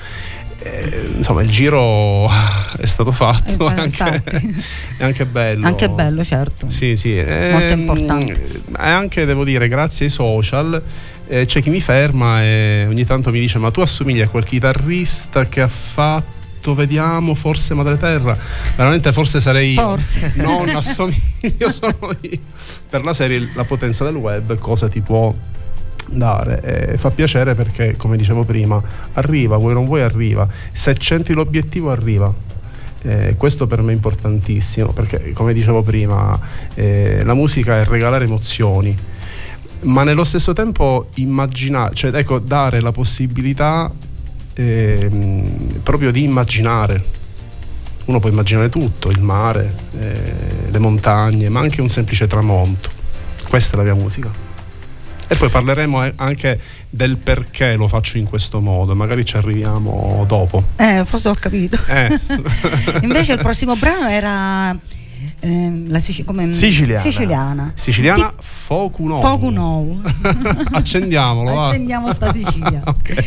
eh, 0.64 1.10
insomma 1.16 1.42
il 1.42 1.50
giro 1.50 2.28
è 2.28 2.86
stato 2.86 3.12
fatto 3.12 3.70
eh, 3.70 3.74
è 3.74 3.80
anche, 3.80 4.22
è 4.98 5.04
anche 5.04 5.26
bello 5.26 5.66
anche 5.66 5.88
bello 5.88 6.24
certo 6.24 6.68
sì 6.70 6.96
sì 6.96 7.16
è, 7.16 7.50
molto 7.52 7.66
ehm, 7.66 7.80
importante 7.80 8.62
è 8.76 8.88
anche 8.88 9.24
devo 9.24 9.44
dire 9.44 9.68
grazie 9.68 10.06
ai 10.06 10.10
social 10.10 10.82
eh, 11.28 11.46
c'è 11.46 11.62
chi 11.62 11.70
mi 11.70 11.80
ferma 11.80 12.42
e 12.42 12.86
ogni 12.88 13.04
tanto 13.04 13.30
mi 13.30 13.40
dice 13.40 13.58
ma 13.58 13.70
tu 13.70 13.80
assomigli 13.80 14.20
a 14.20 14.28
quel 14.28 14.44
chitarrista 14.44 15.48
che 15.48 15.62
ha 15.62 15.68
fatto 15.68 16.74
vediamo, 16.74 17.34
forse 17.34 17.74
Madre 17.74 17.96
Terra. 17.96 18.36
Veramente 18.76 19.12
forse 19.12 19.40
sarei 19.40 19.74
forse. 19.74 20.32
io. 20.36 20.42
Non 20.42 20.68
assomiglio, 20.68 21.68
sono 21.68 22.16
io. 22.20 22.38
Per 22.88 23.02
la 23.02 23.12
serie 23.12 23.50
La 23.54 23.64
potenza 23.64 24.04
del 24.04 24.14
web, 24.14 24.56
cosa 24.58 24.88
ti 24.88 25.00
può 25.00 25.34
dare 26.08 26.92
e 26.92 26.98
fa 26.98 27.10
piacere 27.10 27.54
perché 27.54 27.96
come 27.96 28.16
dicevo 28.16 28.44
prima 28.44 28.80
arriva, 29.14 29.56
vuoi 29.56 29.74
non 29.74 29.84
vuoi 29.84 30.02
arriva. 30.02 30.48
Se 30.72 30.94
centri 30.94 31.34
l'obiettivo 31.34 31.90
arriva. 31.90 32.50
Eh, 33.04 33.34
questo 33.36 33.66
per 33.66 33.82
me 33.82 33.90
è 33.90 33.94
importantissimo 33.94 34.92
perché 34.92 35.32
come 35.32 35.52
dicevo 35.52 35.82
prima 35.82 36.38
eh, 36.74 37.22
la 37.24 37.34
musica 37.34 37.78
è 37.78 37.84
regalare 37.84 38.24
emozioni. 38.24 38.96
Ma 39.82 40.04
nello 40.04 40.22
stesso 40.22 40.52
tempo 40.52 41.08
immaginare 41.14 41.94
cioè 41.94 42.14
ecco 42.14 42.38
dare 42.38 42.80
la 42.80 42.92
possibilità 42.92 43.90
eh, 44.54 45.10
proprio 45.82 46.12
di 46.12 46.22
immaginare. 46.22 47.20
Uno 48.04 48.18
può 48.18 48.28
immaginare 48.28 48.68
tutto 48.68 49.10
il 49.10 49.20
mare 49.20 49.74
eh, 49.98 50.32
le 50.70 50.78
montagne 50.78 51.48
ma 51.48 51.60
anche 51.60 51.80
un 51.80 51.88
semplice 51.88 52.26
tramonto. 52.26 52.90
Questa 53.48 53.74
è 53.74 53.76
la 53.76 53.82
mia 53.82 53.94
musica 53.94 54.51
e 55.32 55.36
poi 55.36 55.48
parleremo 55.48 56.12
anche 56.16 56.60
del 56.90 57.16
perché 57.16 57.74
lo 57.74 57.88
faccio 57.88 58.18
in 58.18 58.24
questo 58.26 58.60
modo, 58.60 58.94
magari 58.94 59.24
ci 59.24 59.36
arriviamo 59.36 60.24
dopo. 60.28 60.62
Eh, 60.76 61.04
forse 61.06 61.28
ho 61.30 61.34
capito. 61.34 61.78
Eh. 61.88 62.20
Invece 63.02 63.32
il 63.32 63.38
prossimo 63.38 63.74
brano 63.76 64.08
era 64.08 64.76
eh, 65.40 65.82
la 65.86 65.98
Sic- 65.98 66.24
come, 66.24 66.50
siciliana. 66.50 67.00
siciliana. 67.00 67.72
Siciliana 67.74 68.28
Ti- 68.28 68.34
Focu 68.40 69.06
Nou. 69.06 69.20
Focu 69.22 69.48
Nou. 69.50 70.00
Accendiamolo. 70.72 71.62
Accendiamo 71.62 72.12
sta 72.12 72.30
Sicilia. 72.30 72.82
ok. 72.86 73.24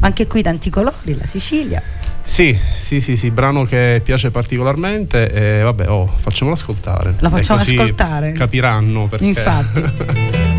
Anche 0.00 0.26
qui 0.26 0.42
tanti 0.42 0.68
colori, 0.68 1.16
la 1.16 1.26
Sicilia. 1.26 1.80
Sì, 2.22 2.58
sì, 2.78 3.00
sì, 3.00 3.16
sì, 3.16 3.30
brano 3.30 3.64
che 3.64 4.00
piace 4.02 4.30
particolarmente 4.30 5.30
e 5.30 5.62
vabbè, 5.62 5.88
oh, 5.88 6.06
facciamolo 6.06 6.56
ascoltare. 6.56 7.14
La 7.20 7.30
facciamo 7.30 7.60
ascoltare. 7.60 8.32
Capiranno 8.32 9.06
perché. 9.06 9.26
Infatti. 9.26 10.53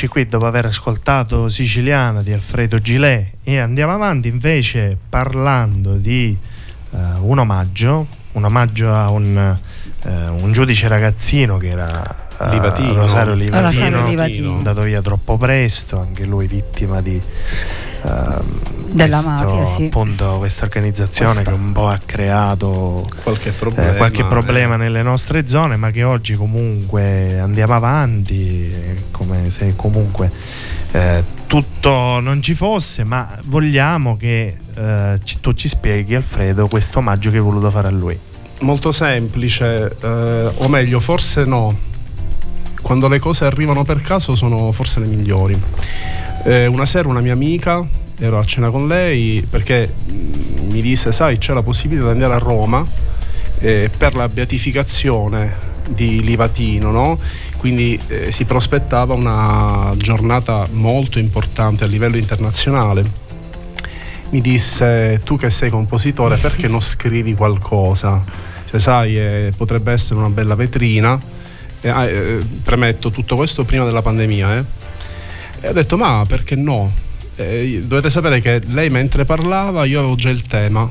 E 0.00 0.04
rieccoci 0.04 0.08
qui 0.08 0.28
dopo 0.28 0.46
aver 0.46 0.64
ascoltato 0.64 1.50
Siciliana 1.50 2.22
di 2.22 2.32
Alfredo 2.32 2.78
Gilet 2.78 3.34
e 3.42 3.58
andiamo 3.58 3.92
avanti 3.92 4.28
invece 4.28 4.96
parlando 5.10 5.96
di 5.96 6.34
uh, 6.90 6.96
un 7.20 7.38
omaggio, 7.38 8.06
un 8.32 8.44
omaggio 8.44 8.94
a 8.94 9.10
un, 9.10 9.56
uh, 10.02 10.08
un 10.08 10.52
giudice 10.52 10.88
ragazzino 10.88 11.58
che 11.58 11.68
era 11.68 12.28
uh, 12.38 12.48
Livatino. 12.48 12.94
Rosario 12.94 13.34
Livatino, 13.34 13.60
Rosario 13.60 14.06
Livatino. 14.06 14.52
andato 14.52 14.80
via 14.84 15.02
troppo 15.02 15.36
presto, 15.36 16.00
anche 16.00 16.24
lui 16.24 16.46
vittima 16.46 17.02
di 17.02 17.20
Della 18.00 19.20
questo, 19.20 19.28
mafia, 19.28 19.66
sì. 19.66 19.84
appunto 19.84 20.38
questa 20.38 20.64
organizzazione 20.64 21.42
Questa. 21.42 21.50
che 21.50 21.56
un 21.58 21.72
po' 21.72 21.88
ha 21.88 22.00
creato 22.02 23.06
Qualche 23.22 23.50
eh, 23.50 23.52
problema. 23.52 23.92
qualche 23.92 24.24
problema 24.24 24.74
eh. 24.76 24.78
nelle 24.78 25.02
nostre 25.02 25.46
zone, 25.46 25.76
ma 25.76 25.90
che 25.90 26.02
oggi 26.04 26.34
comunque 26.36 27.38
andiamo 27.38 27.74
avanti, 27.74 28.72
eh, 28.72 29.09
come 29.30 29.50
se 29.50 29.74
comunque 29.76 30.30
eh, 30.90 31.22
tutto 31.46 32.18
non 32.20 32.42
ci 32.42 32.54
fosse, 32.54 33.04
ma 33.04 33.38
vogliamo 33.44 34.16
che 34.16 34.56
eh, 34.74 35.20
tu 35.40 35.52
ci 35.52 35.68
spieghi, 35.68 36.16
Alfredo, 36.16 36.66
questo 36.66 36.98
omaggio 36.98 37.30
che 37.30 37.36
hai 37.36 37.42
voluto 37.42 37.70
fare 37.70 37.86
a 37.88 37.90
lui. 37.90 38.18
Molto 38.60 38.90
semplice, 38.90 39.96
eh, 40.02 40.50
o 40.54 40.68
meglio, 40.68 41.00
forse 41.00 41.44
no. 41.44 41.88
Quando 42.82 43.08
le 43.08 43.18
cose 43.18 43.44
arrivano 43.44 43.84
per 43.84 44.00
caso 44.00 44.34
sono 44.34 44.72
forse 44.72 45.00
le 45.00 45.06
migliori. 45.06 45.60
Eh, 46.44 46.66
una 46.66 46.86
sera 46.86 47.08
una 47.08 47.20
mia 47.20 47.32
amica, 47.32 47.86
ero 48.18 48.38
a 48.38 48.44
cena 48.44 48.70
con 48.70 48.86
lei 48.86 49.46
perché 49.48 49.92
mm, 50.10 50.70
mi 50.70 50.82
disse, 50.82 51.12
sai, 51.12 51.38
c'è 51.38 51.52
la 51.52 51.62
possibilità 51.62 52.06
di 52.06 52.12
andare 52.12 52.34
a 52.34 52.38
Roma 52.38 52.84
eh, 53.58 53.90
per 53.96 54.14
la 54.14 54.28
beatificazione 54.28 55.68
di 55.88 56.22
Livatino, 56.22 56.90
no? 56.90 57.18
Quindi 57.60 58.00
eh, 58.06 58.32
si 58.32 58.46
prospettava 58.46 59.12
una 59.12 59.92
giornata 59.94 60.66
molto 60.70 61.18
importante 61.18 61.84
a 61.84 61.86
livello 61.86 62.16
internazionale. 62.16 63.04
Mi 64.30 64.40
disse, 64.40 65.20
tu 65.24 65.36
che 65.36 65.50
sei 65.50 65.68
compositore, 65.68 66.38
perché 66.38 66.68
non 66.68 66.80
scrivi 66.80 67.34
qualcosa? 67.34 68.24
Cioè, 68.64 68.80
sai, 68.80 69.18
eh, 69.18 69.52
potrebbe 69.54 69.92
essere 69.92 70.18
una 70.20 70.30
bella 70.30 70.54
vetrina. 70.54 71.20
Eh, 71.82 71.88
ah, 71.90 72.06
eh, 72.06 72.38
premetto 72.64 73.10
tutto 73.10 73.36
questo 73.36 73.64
prima 73.64 73.84
della 73.84 74.00
pandemia, 74.00 74.56
eh. 74.56 74.64
E 75.60 75.68
ho 75.68 75.72
detto, 75.74 75.98
ma 75.98 76.24
perché 76.26 76.56
no? 76.56 76.90
Eh, 77.36 77.82
dovete 77.84 78.08
sapere 78.08 78.40
che 78.40 78.62
lei 78.68 78.88
mentre 78.88 79.26
parlava 79.26 79.84
io 79.84 79.98
avevo 79.98 80.14
già 80.14 80.30
il 80.30 80.44
tema 80.44 80.88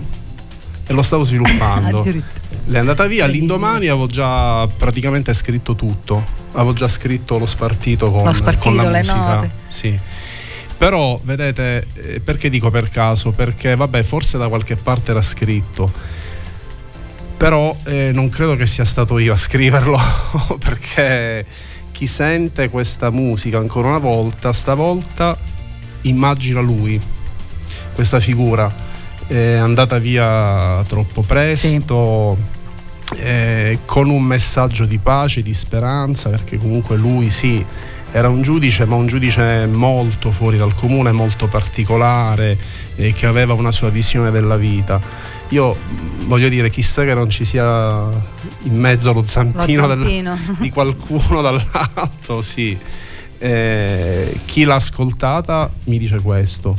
e 0.90 0.94
lo 0.94 1.04
stavo 1.04 1.24
sviluppando. 1.24 2.00
Addirittura. 2.02 2.48
Lei 2.66 2.76
è 2.78 2.80
andata 2.80 3.06
via, 3.06 3.28
l'indomani 3.28 3.88
avevo 3.88 4.08
già 4.08 4.68
praticamente 4.68 5.34
scritto 5.36 5.76
tutto. 5.76 6.38
Avevo 6.54 6.74
già 6.74 6.88
scritto 6.88 7.38
lo 7.38 7.46
spartito 7.46 8.12
con, 8.12 8.26
Lo 8.26 8.34
spartito, 8.34 8.76
con 8.76 8.76
la 8.76 8.98
musica. 8.98 9.50
Sì. 9.68 9.98
Però, 10.76 11.20
vedete, 11.24 11.86
eh, 11.94 12.20
perché 12.22 12.50
dico 12.50 12.72
per 12.72 12.90
caso? 12.90 13.32
Perché, 13.32 13.76
vabbè, 13.76 14.02
forse 14.02 14.40
da 14.40 14.48
qualche 14.48 14.78
parte 14.78 15.12
era 15.12 15.22
scritto. 15.22 15.92
Però 17.38 17.76
eh, 17.86 18.10
non 18.12 18.30
credo 18.30 18.56
che 18.56 18.66
sia 18.66 18.86
stato 18.86 19.20
io 19.20 19.34
a 19.34 19.38
scriverlo, 19.38 20.00
perché 20.58 21.46
chi 21.92 22.08
sente 22.08 22.70
questa 22.70 23.12
musica 23.12 23.60
ancora 23.60 23.90
una 23.90 23.98
volta, 24.00 24.52
stavolta 24.52 25.38
immagina 26.02 26.62
lui, 26.62 27.00
questa 27.94 28.20
figura. 28.20 28.89
È 29.30 29.54
andata 29.58 30.00
via 30.00 30.84
troppo 30.88 31.22
presto, 31.22 32.36
eh, 33.16 33.78
con 33.86 34.10
un 34.10 34.24
messaggio 34.24 34.86
di 34.86 34.98
pace, 34.98 35.44
di 35.44 35.54
speranza, 35.54 36.30
perché 36.30 36.58
comunque 36.58 36.98
lui 36.98 37.30
sì, 37.30 37.64
era 38.12 38.28
un 38.28 38.42
giudice, 38.42 38.86
ma 38.86 38.96
un 38.96 39.06
giudice 39.06 39.68
molto 39.68 40.32
fuori 40.32 40.58
dal 40.58 40.74
comune, 40.74 41.12
molto 41.12 41.48
particolare, 41.48 42.58
eh, 42.96 43.14
che 43.14 43.28
aveva 43.28 43.54
una 43.54 43.72
sua 43.72 43.90
visione 43.90 44.32
della 44.32 44.58
vita. 44.58 45.00
Io 45.50 45.74
mh, 45.76 46.26
voglio 46.26 46.50
dire, 46.50 46.72
chissà 46.72 47.04
che 47.04 47.14
non 47.14 47.30
ci 47.30 47.46
sia 47.46 48.10
in 48.64 48.76
mezzo 48.80 49.14
lo 49.14 49.20
Lo 49.20 49.26
zampino, 49.28 49.86
del- 49.86 50.00
zampino. 50.00 50.38
di 50.60 50.72
qualcuno 50.72 51.42
dall'alto, 51.44 52.42
sì. 52.42 52.76
Eh, 53.38 54.40
chi 54.46 54.64
l'ha 54.64 54.74
ascoltata 54.76 55.70
mi 55.84 56.00
dice 56.00 56.20
questo. 56.20 56.76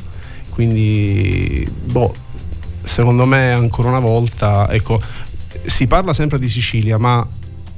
Quindi, 0.51 1.65
boh, 1.85 2.13
secondo 2.83 3.25
me 3.27 3.53
ancora 3.53 3.89
una 3.89 4.01
volta, 4.01 4.69
ecco, 4.71 5.01
si 5.65 5.87
parla 5.87 6.13
sempre 6.13 6.39
di 6.39 6.49
Sicilia, 6.49 6.99
ma 6.99 7.27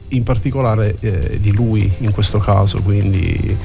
in 0.09 0.23
particolare 0.25 0.97
eh, 1.01 1.39
di 1.41 1.53
lui 1.53 1.91
in 2.01 2.11
questo 2.13 2.39
caso, 2.39 2.83
quindi 2.83 3.57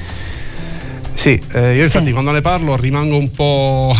sì, 1.14 1.40
eh, 1.52 1.74
io 1.76 1.82
infatti 1.82 2.06
Sì. 2.06 2.12
quando 2.12 2.30
ne 2.30 2.40
parlo 2.40 2.76
rimango 2.76 3.16
un 3.16 3.30
po' 3.32 3.94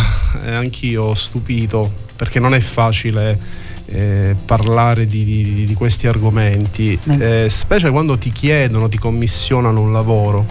eh, 0.44 0.52
anch'io 0.52 1.14
stupito 1.14 1.92
perché 2.16 2.38
non 2.38 2.54
è 2.54 2.60
facile 2.60 3.38
eh, 3.86 4.36
parlare 4.44 5.06
di, 5.06 5.24
di- 5.24 5.64
di 5.66 5.74
questi 5.74 6.06
argomenti, 6.06 6.98
eh, 7.18 7.46
specie 7.48 7.90
quando 7.90 8.18
ti 8.18 8.30
chiedono, 8.30 8.88
ti 8.88 8.98
commissionano 8.98 9.80
un 9.80 9.92
lavoro. 9.92 10.44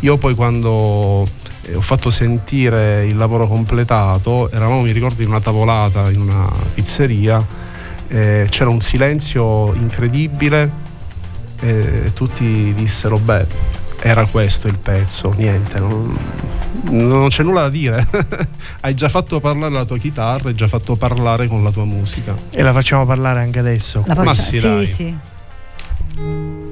Io 0.00 0.18
poi 0.18 0.34
quando 0.34 1.26
ho 1.74 1.80
fatto 1.80 2.10
sentire 2.10 3.06
il 3.06 3.16
lavoro 3.16 3.46
completato, 3.46 4.50
eravamo 4.50 4.82
mi 4.82 4.92
ricordo 4.92 5.22
in 5.22 5.28
una 5.28 5.40
tavolata 5.40 6.10
in 6.10 6.20
una 6.20 6.50
pizzeria, 6.74 7.44
eh, 8.08 8.46
c'era 8.50 8.70
un 8.70 8.80
silenzio 8.80 9.72
incredibile 9.74 10.82
e 11.60 12.10
tutti 12.14 12.74
dissero 12.74 13.18
beh 13.18 13.46
era 14.00 14.26
questo 14.26 14.66
il 14.68 14.76
pezzo 14.78 15.32
niente 15.34 15.78
non, 15.78 16.14
non 16.90 17.28
c'è 17.28 17.42
nulla 17.42 17.62
da 17.62 17.68
dire 17.70 18.06
hai 18.80 18.92
già 18.94 19.08
fatto 19.08 19.40
parlare 19.40 19.72
la 19.72 19.84
tua 19.86 19.96
chitarra 19.96 20.48
hai 20.48 20.54
già 20.54 20.66
fatto 20.66 20.96
parlare 20.96 21.46
con 21.46 21.62
la 21.62 21.70
tua 21.70 21.84
musica 21.84 22.34
E 22.50 22.62
la 22.62 22.72
facciamo 22.72 23.06
parlare 23.06 23.40
anche 23.40 23.60
adesso. 23.60 24.02
La 24.06 24.14
Ma 24.14 24.22
porta- 24.24 24.34
sì, 24.42 24.60
sì, 24.60 24.68
dai. 24.68 24.86
sì. 24.86 26.62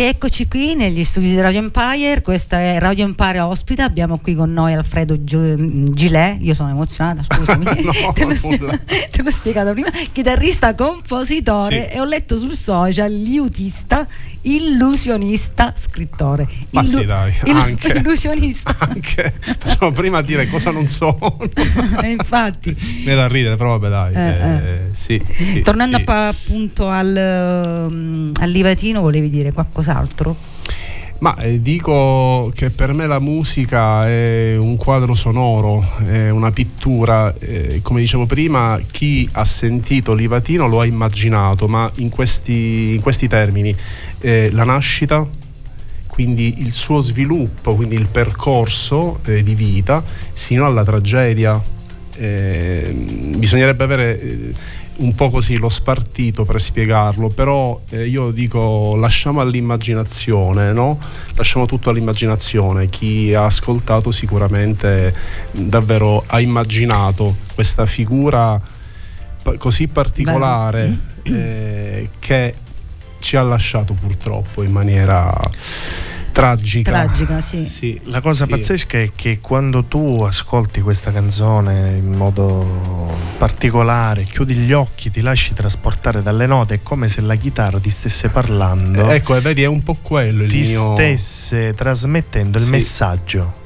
Rieccoci 0.00 0.48
qui 0.48 0.74
negli 0.74 1.04
studi 1.04 1.28
di 1.28 1.38
Radio 1.42 1.58
Empire, 1.58 2.22
questa 2.22 2.58
è 2.58 2.78
Radio 2.78 3.04
Empire 3.04 3.40
ospita, 3.40 3.84
abbiamo 3.84 4.18
qui 4.18 4.32
con 4.34 4.50
noi 4.50 4.72
Alfredo 4.72 5.22
Gilet, 5.22 6.38
io 6.40 6.54
sono 6.54 6.70
emozionata, 6.70 7.22
scusami, 7.22 7.64
no, 7.84 7.92
te, 8.14 8.24
l'ho 8.24 8.34
spiegato, 8.34 8.78
te, 9.10 9.22
l'ho 9.22 9.30
spiegato 9.30 9.72
prima, 9.72 9.90
chitarrista, 10.10 10.74
compositore 10.74 11.88
Sì. 11.90 11.96
e 11.96 12.00
ho 12.00 12.04
letto 12.04 12.38
sul 12.38 12.54
social 12.54 13.12
liutista, 13.12 14.06
illusionista, 14.42 15.72
scrittore. 15.76 16.48
Ma 16.70 16.82
sì, 16.82 17.04
dai, 17.04 17.32
anche. 17.46 17.92
Illusionista. 17.98 18.74
Anche 18.78 19.32
facciamo 19.58 19.92
prima 19.92 20.18
a 20.18 20.22
dire 20.22 20.48
cosa 20.48 20.70
non 20.70 20.86
sono. 20.86 21.38
E 22.02 22.10
infatti, 22.10 22.74
Mi 23.04 23.14
da 23.14 23.26
ridere, 23.28 23.56
però 23.56 23.78
vabbè 23.78 23.88
dai. 23.88 24.14
Eh, 24.14 24.46
eh, 24.46 24.80
sì, 24.92 25.22
sì, 25.38 25.60
tornando 25.62 25.98
sì. 25.98 26.04
appunto 26.06 26.88
al, 26.88 27.86
um, 27.88 28.32
al 28.40 28.50
Livatino, 28.50 29.00
volevi 29.00 29.28
dire 29.28 29.52
qualcos'altro? 29.52 30.36
Ma 31.20 31.36
eh, 31.36 31.60
dico 31.60 32.50
che 32.54 32.70
per 32.70 32.94
me 32.94 33.06
la 33.06 33.18
musica 33.18 34.08
è 34.08 34.56
un 34.56 34.78
quadro 34.78 35.14
sonoro, 35.14 35.84
è 36.06 36.30
una 36.30 36.50
pittura. 36.50 37.34
eh, 37.38 37.80
come 37.82 38.00
dicevo 38.00 38.24
prima, 38.24 38.80
chi 38.90 39.28
ha 39.32 39.44
sentito 39.44 40.14
Livatino 40.14 40.66
lo 40.66 40.80
ha 40.80 40.86
immaginato, 40.86 41.68
ma 41.68 41.90
in 41.96 42.08
questi, 42.08 42.94
in 42.94 43.02
questi 43.02 43.28
termini. 43.28 43.76
eh, 44.20 44.48
la 44.52 44.64
nascita, 44.64 45.26
quindi 46.06 46.54
il 46.60 46.72
suo 46.72 47.00
sviluppo, 47.00 47.74
quindi 47.74 47.96
il 47.96 48.06
percorso 48.06 49.20
eh, 49.26 49.42
di 49.42 49.54
vita, 49.54 50.02
sino 50.32 50.64
alla 50.64 50.84
tragedia. 50.84 51.62
Eh, 52.16 52.92
bisognerebbe 53.36 53.84
avere 53.84 54.20
eh, 54.20 54.52
un 55.00 55.14
po' 55.14 55.30
così 55.30 55.56
lo 55.56 55.68
spartito 55.68 56.44
per 56.44 56.60
spiegarlo, 56.60 57.28
però 57.28 57.80
eh, 57.90 58.06
io 58.06 58.30
dico 58.30 58.94
lasciamo 58.96 59.40
all'immaginazione, 59.40 60.72
no? 60.72 60.98
Lasciamo 61.34 61.66
tutto 61.66 61.90
all'immaginazione. 61.90 62.86
Chi 62.86 63.34
ha 63.34 63.44
ascoltato 63.44 64.10
sicuramente 64.10 65.14
davvero 65.52 66.22
ha 66.26 66.40
immaginato 66.40 67.36
questa 67.54 67.86
figura 67.86 68.60
così 69.56 69.88
particolare 69.88 70.98
eh, 71.22 72.10
che 72.18 72.54
ci 73.20 73.36
ha 73.36 73.42
lasciato 73.42 73.94
purtroppo 73.94 74.62
in 74.62 74.70
maniera 74.70 75.32
tragica. 76.40 76.90
Tragica, 76.90 77.40
sì. 77.40 77.66
Sì, 77.68 78.00
La 78.04 78.20
cosa 78.20 78.44
sì. 78.44 78.50
pazzesca 78.50 78.98
è 78.98 79.10
che 79.14 79.38
quando 79.40 79.84
tu 79.84 80.22
ascolti 80.22 80.80
questa 80.80 81.10
canzone 81.12 81.96
in 81.98 82.12
modo 82.14 83.08
particolare, 83.38 84.22
chiudi 84.22 84.54
gli 84.54 84.72
occhi, 84.72 85.10
ti 85.10 85.20
lasci 85.20 85.52
trasportare 85.52 86.22
dalle 86.22 86.46
note, 86.46 86.74
è 86.76 86.80
come 86.82 87.08
se 87.08 87.20
la 87.20 87.34
chitarra 87.34 87.78
ti 87.78 87.90
stesse 87.90 88.28
parlando, 88.30 89.08
Ecco, 89.10 89.36
e 89.36 89.40
vedi, 89.40 89.62
è 89.62 89.66
un 89.66 89.82
po' 89.82 89.96
quello 90.00 90.42
il 90.44 90.50
ti 90.50 90.60
mio. 90.60 90.92
stesse 90.94 91.74
trasmettendo 91.74 92.58
il 92.58 92.64
Sì. 92.64 92.70
messaggio. 92.70 93.58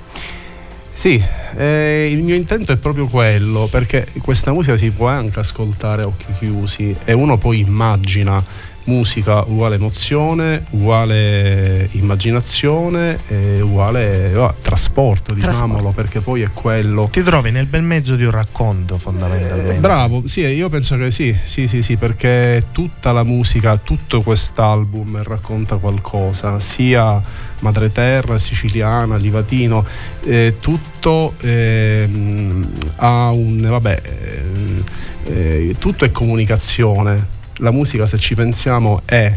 Sì, 0.92 1.20
eh, 1.56 2.08
il 2.08 2.22
mio 2.22 2.36
intento 2.36 2.70
è 2.70 2.76
proprio 2.76 3.06
quello, 3.08 3.66
perché 3.68 4.06
questa 4.22 4.52
musica 4.52 4.76
si 4.76 4.90
può 4.90 5.08
anche 5.08 5.40
ascoltare 5.40 6.02
a 6.02 6.06
occhi 6.06 6.26
chiusi 6.38 6.96
e 7.04 7.12
uno 7.12 7.36
poi 7.36 7.58
immagina 7.58 8.40
musica 8.84 9.42
uguale 9.46 9.76
emozione, 9.76 10.64
uguale 10.70 11.88
immaginazione, 11.92 13.18
e 13.28 13.60
uguale 13.60 14.32
eh, 14.32 14.54
trasporto, 14.60 15.32
diciamolo, 15.32 15.64
Trasporto. 15.64 15.90
perché 15.90 16.20
poi 16.20 16.42
è 16.42 16.50
quello. 16.50 17.08
Ti 17.10 17.22
trovi 17.22 17.50
nel 17.50 17.66
bel 17.66 17.82
mezzo 17.82 18.16
di 18.16 18.24
un 18.24 18.30
racconto 18.30 18.98
fondamentalmente. 18.98 19.76
Eh, 19.76 19.80
bravo, 19.80 20.26
sì, 20.26 20.40
io 20.40 20.68
penso 20.68 20.96
che 20.96 21.10
sì, 21.10 21.34
sì, 21.42 21.66
sì, 21.66 21.82
sì, 21.82 21.96
perché 21.96 22.66
tutta 22.72 23.12
la 23.12 23.24
musica, 23.24 23.76
tutto 23.76 24.22
quest'album 24.22 25.22
racconta 25.22 25.76
qualcosa, 25.76 26.60
sia 26.60 27.20
Madre 27.60 27.90
Terra, 27.92 28.36
Siciliana, 28.38 29.16
Livatino, 29.16 29.84
eh, 30.24 30.56
tutto 30.60 31.34
ehm, 31.40 32.68
ha 32.96 33.30
un, 33.30 33.60
vabbè, 33.60 34.00
ehm, 34.02 34.84
eh, 35.24 35.76
tutto 35.78 36.04
è 36.04 36.10
comunicazione. 36.10 37.33
La 37.58 37.70
musica, 37.70 38.06
se 38.06 38.18
ci 38.18 38.34
pensiamo, 38.34 39.02
è 39.04 39.34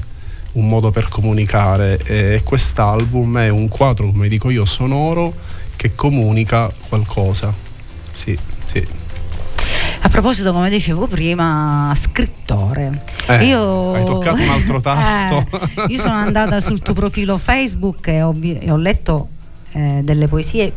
un 0.53 0.67
modo 0.67 0.89
per 0.89 1.07
comunicare 1.07 1.99
e 2.03 2.41
quest'album 2.43 3.37
è 3.39 3.49
un 3.49 3.67
quadro, 3.67 4.11
come 4.11 4.27
dico 4.27 4.49
io, 4.49 4.65
sonoro 4.65 5.33
che 5.75 5.93
comunica 5.93 6.71
qualcosa. 6.89 7.53
Sì, 8.11 8.37
sì. 8.71 8.85
A 10.01 10.09
proposito, 10.09 10.51
come 10.51 10.69
dicevo 10.69 11.05
prima, 11.07 11.93
scrittore. 11.95 13.03
Eh, 13.27 13.45
io... 13.45 13.93
hai 13.93 14.05
toccato 14.05 14.41
un 14.41 14.49
altro 14.49 14.81
tasto. 14.81 15.45
Eh, 15.83 15.85
io 15.89 15.99
sono 15.99 16.15
andata 16.15 16.59
sul 16.59 16.81
tuo 16.81 16.93
profilo 16.93 17.37
Facebook 17.37 18.07
e 18.07 18.21
ho, 18.21 18.35
e 18.41 18.71
ho 18.71 18.77
letto 18.77 19.29
eh, 19.73 20.01
delle 20.03 20.27
poesie 20.27 20.73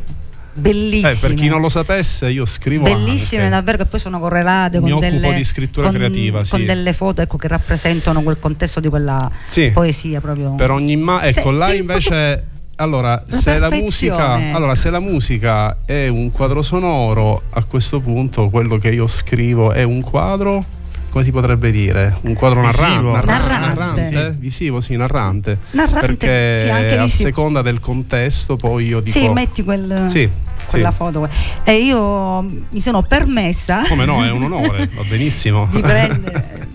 bellissime. 0.53 1.13
Eh, 1.13 1.17
per 1.17 1.35
chi 1.35 1.49
non 1.49 1.61
lo 1.61 1.69
sapesse, 1.69 2.29
io 2.31 2.45
scrivo 2.45 2.85
Bellissime 2.85 3.43
anche. 3.43 3.55
davvero 3.55 3.79
che 3.79 3.85
poi 3.87 4.01
sono 4.01 4.19
correlate 4.19 4.81
Mi 4.81 4.91
con 4.91 5.01
delle, 5.01 5.35
di 5.35 5.45
scrittura 5.45 5.87
con- 5.89 5.97
creativa, 5.97 6.45
sì. 6.45 6.51
con 6.51 6.65
delle 6.65 6.93
foto 6.93 7.21
ecco, 7.23 7.37
che 7.37 7.49
rappresentano 7.49 8.23
quel 8.23 8.39
contesto 8.39 8.81
di 8.81 8.89
quella 8.89 9.31
Sì, 9.47 9.71
poesia 9.71 10.21
proprio. 10.21 10.55
per 10.55 10.71
ogni 10.71 10.97
ma 10.97 11.23
ecco 11.25 11.51
Se- 11.51 11.57
là 11.57 11.69
sì, 11.69 11.77
invece 11.77 12.45
allora 12.77 13.23
se, 13.29 13.59
la 13.59 13.69
musica, 13.71 14.33
allora, 14.55 14.75
se 14.75 14.89
la 14.89 15.01
musica 15.01 15.79
è 15.85 16.09
un 16.09 16.31
quadro 16.31 16.63
sonoro, 16.63 17.43
a 17.51 17.65
questo 17.65 18.01
punto 18.01 18.49
quello 18.49 18.77
che 18.79 18.89
io 18.91 19.07
scrivo 19.07 19.73
è 19.73 19.83
un 19.83 20.01
quadro, 20.01 20.65
come 21.11 21.25
si 21.25 21.31
potrebbe 21.33 21.71
dire? 21.71 22.17
Un 22.23 22.35
quadro 22.35 22.61
Visivo. 22.67 23.11
narrante, 23.13 23.49
Narrante. 23.49 24.01
narrante? 24.11 24.37
Visivo, 24.39 24.81
sì, 24.81 24.97
narrante. 24.97 25.59
Narrante, 25.73 26.07
Perché 26.07 26.63
sì, 26.65 26.71
anche 26.71 26.99
a 26.99 27.03
visivo. 27.05 27.23
seconda 27.29 27.63
del 27.63 27.81
contesto 27.81 28.57
poi 28.57 28.87
io 28.87 29.01
dico... 29.01 29.19
Sì, 29.19 29.29
metti 29.29 29.63
quel, 29.65 30.05
Sì, 30.09 30.29
quella 30.69 30.91
sì. 30.91 30.97
foto. 30.97 31.29
E 31.65 31.73
io 31.83 32.41
mi 32.43 32.81
sono 32.81 33.03
permessa 33.03 33.83
Come 33.89 34.05
no, 34.05 34.25
è 34.25 34.31
un 34.31 34.43
onore, 34.45 34.89
va 34.95 35.03
benissimo. 35.09 35.69
di, 35.73 35.81
prendere, 35.81 36.69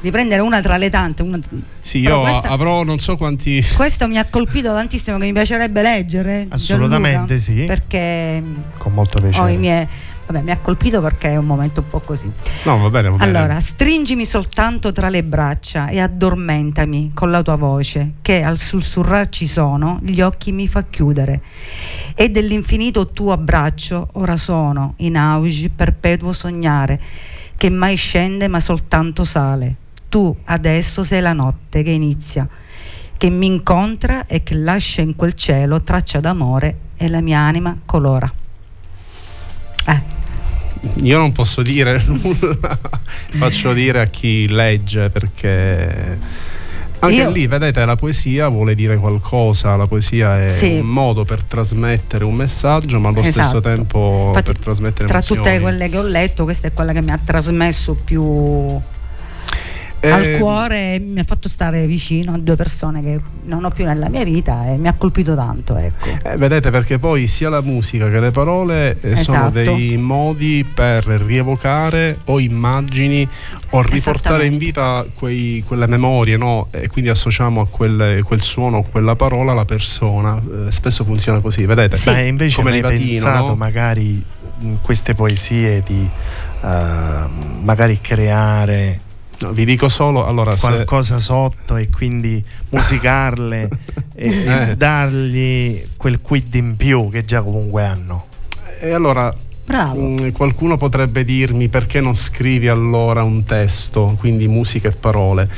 di 0.00 0.10
prendere 0.10 0.40
una 0.42 0.60
tra 0.60 0.76
le 0.76 0.90
tante. 0.90 1.22
una- 1.22 1.38
Sì, 1.80 1.98
io 2.00 2.20
questa- 2.20 2.48
avrò 2.48 2.82
non 2.84 2.98
so 2.98 3.16
quanti... 3.16 3.64
Questo 3.74 4.06
mi 4.06 4.18
ha 4.18 4.26
colpito 4.28 4.72
tantissimo, 4.72 5.16
che 5.18 5.24
mi 5.24 5.32
piacerebbe 5.32 5.80
leggere. 5.82 6.46
Assolutamente 6.50 7.36
Gianluca, 7.38 7.60
sì. 7.60 7.64
Perché 7.66 8.42
Con 8.76 8.92
molto 8.92 9.18
ho 9.18 9.20
piacere. 9.22 9.52
i 9.52 9.56
miei. 9.56 9.86
Vabbè, 10.26 10.42
mi 10.42 10.52
ha 10.52 10.58
colpito 10.58 11.00
perché 11.00 11.30
è 11.30 11.36
un 11.36 11.46
momento 11.46 11.80
un 11.80 11.88
po' 11.88 12.00
così. 12.00 12.30
No, 12.64 12.78
va 12.78 12.90
bene, 12.90 13.10
va 13.10 13.16
bene. 13.16 13.38
Allora, 13.38 13.60
stringimi 13.60 14.24
soltanto 14.24 14.92
tra 14.92 15.08
le 15.08 15.24
braccia 15.24 15.88
e 15.88 16.00
addormentami 16.00 17.10
con 17.12 17.30
la 17.30 17.42
tua 17.42 17.56
voce, 17.56 18.14
che 18.22 18.42
al 18.42 18.56
sussurrar 18.56 19.28
ci 19.28 19.46
sono, 19.46 19.98
gli 20.02 20.20
occhi 20.20 20.52
mi 20.52 20.68
fa 20.68 20.84
chiudere. 20.84 21.42
E 22.14 22.30
dell'infinito 22.30 23.10
tuo 23.10 23.32
abbraccio 23.32 24.08
ora 24.12 24.36
sono 24.36 24.94
in 24.98 25.16
auge 25.16 25.70
perpetuo 25.70 26.32
sognare, 26.32 27.00
che 27.56 27.68
mai 27.68 27.96
scende 27.96 28.48
ma 28.48 28.60
soltanto 28.60 29.24
sale. 29.24 29.76
Tu 30.08 30.34
adesso 30.44 31.04
sei 31.04 31.20
la 31.20 31.32
notte 31.32 31.82
che 31.82 31.90
inizia, 31.90 32.48
che 33.16 33.30
mi 33.30 33.46
incontra 33.46 34.26
e 34.26 34.42
che 34.42 34.54
lascia 34.54 35.00
in 35.00 35.16
quel 35.16 35.34
cielo 35.34 35.82
traccia 35.82 36.20
d'amore 36.20 36.78
e 36.96 37.08
la 37.08 37.20
mia 37.20 37.40
anima 37.40 37.76
colora. 37.84 38.32
Eh. 39.86 40.00
Io 41.02 41.16
non 41.18 41.32
posso 41.32 41.62
dire 41.62 42.02
nulla, 42.06 42.78
faccio 43.30 43.72
dire 43.72 44.00
a 44.00 44.04
chi 44.06 44.48
legge 44.48 45.10
perché 45.10 46.18
anche 46.98 47.14
Io- 47.16 47.30
lì, 47.30 47.46
vedete, 47.48 47.84
la 47.84 47.96
poesia 47.96 48.48
vuole 48.48 48.74
dire 48.76 48.96
qualcosa, 48.96 49.74
la 49.76 49.86
poesia 49.86 50.44
è 50.46 50.50
Sì. 50.50 50.78
un 50.78 50.86
modo 50.86 51.24
per 51.24 51.42
trasmettere 51.44 52.24
un 52.24 52.34
messaggio, 52.34 53.00
ma 53.00 53.08
allo 53.08 53.20
Esatto. 53.20 53.42
stesso 53.42 53.60
tempo 53.60 54.26
Infatti, 54.28 54.52
per 54.52 54.58
trasmettere 54.58 55.08
Tra 55.08 55.16
emozioni. 55.18 55.42
tutte 55.42 55.60
quelle 55.60 55.88
che 55.88 55.98
ho 55.98 56.02
letto, 56.02 56.44
questa 56.44 56.68
è 56.68 56.72
quella 56.72 56.92
che 56.92 57.02
mi 57.02 57.10
ha 57.10 57.18
trasmesso 57.24 57.94
più 57.94 58.80
Eh, 60.04 60.10
al 60.10 60.36
cuore 60.38 60.94
e 60.94 60.98
mi 60.98 61.20
ha 61.20 61.24
fatto 61.24 61.48
stare 61.48 61.86
vicino 61.86 62.34
a 62.34 62.38
due 62.38 62.56
persone 62.56 63.00
che 63.04 63.20
non 63.44 63.64
ho 63.64 63.70
più 63.70 63.84
nella 63.84 64.08
mia 64.08 64.24
vita 64.24 64.66
e 64.66 64.76
mi 64.76 64.88
ha 64.88 64.94
colpito 64.94 65.36
tanto, 65.36 65.76
ecco. 65.76 66.08
eh, 66.24 66.36
vedete 66.36 66.70
perché 66.70 66.98
poi 66.98 67.28
sia 67.28 67.48
la 67.48 67.60
musica 67.60 68.10
che 68.10 68.18
le 68.18 68.32
parole 68.32 68.98
eh, 69.00 69.14
sono 69.14 69.46
Esatto. 69.46 69.52
dei 69.52 69.96
modi 69.98 70.64
per 70.64 71.04
rievocare 71.04 72.18
o 72.24 72.40
immagini 72.40 73.28
o 73.70 73.82
riportare 73.82 74.44
in 74.46 74.58
vita 74.58 75.06
quei- 75.14 75.62
quelle 75.64 75.86
memorie, 75.86 76.36
no? 76.36 76.66
E 76.72 76.88
quindi 76.88 77.08
associamo 77.08 77.60
a 77.60 77.66
quel, 77.68 78.24
quel 78.24 78.40
suono, 78.42 78.78
a 78.78 78.84
quella 78.84 79.14
parola 79.14 79.54
la 79.54 79.64
persona. 79.64 80.36
Eh, 80.66 80.72
spesso 80.72 81.04
funziona 81.04 81.38
così, 81.38 81.64
vedete? 81.64 81.96
Ma 82.06 82.18
invece 82.18 82.56
come 82.56 82.72
hai 82.72 82.80
pensato 82.82 83.46
no? 83.46 83.54
magari 83.54 84.20
in 84.62 84.78
queste 84.82 85.14
poesie 85.14 85.80
di 85.86 86.08
eh, 86.64 86.68
magari 87.62 87.98
creare 88.00 89.00
No, 89.42 89.52
vi 89.52 89.64
dico 89.64 89.88
solo, 89.88 90.26
allora, 90.26 90.56
se, 90.56 90.66
qualcosa 90.68 91.18
sotto 91.18 91.76
e 91.76 91.88
quindi 91.90 92.42
musicarle 92.70 93.68
e, 94.14 94.26
e 94.44 94.70
Eh. 94.70 94.76
dargli 94.76 95.82
quel 95.96 96.20
quid 96.20 96.54
in 96.54 96.76
più 96.76 97.08
che 97.10 97.24
già 97.24 97.42
comunque 97.42 97.84
hanno. 97.84 98.26
e 98.80 98.92
allora 98.92 99.32
Bravo. 99.64 100.00
mm, 100.00 100.28
qualcuno 100.30 100.76
potrebbe 100.76 101.24
dirmi 101.24 101.68
perché 101.68 102.00
non 102.00 102.14
scrivi 102.14 102.68
allora 102.68 103.22
un 103.22 103.44
testo, 103.44 104.14
quindi 104.18 104.46
musica 104.48 104.88
e 104.88 104.92
parole. 104.92 105.48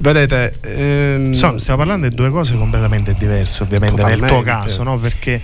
Vedete, 0.00 0.54
ehm, 0.60 1.32
So, 1.32 1.58
stiamo 1.58 1.78
parlando 1.78 2.08
di 2.08 2.14
due 2.14 2.30
cose 2.30 2.56
completamente 2.56 3.14
diverse, 3.18 3.62
ovviamente, 3.62 4.02
nel 4.02 4.18
tuo 4.18 4.26
Totalmente. 4.28 4.50
caso, 4.50 4.82
no? 4.82 4.96
Perché 4.98 5.40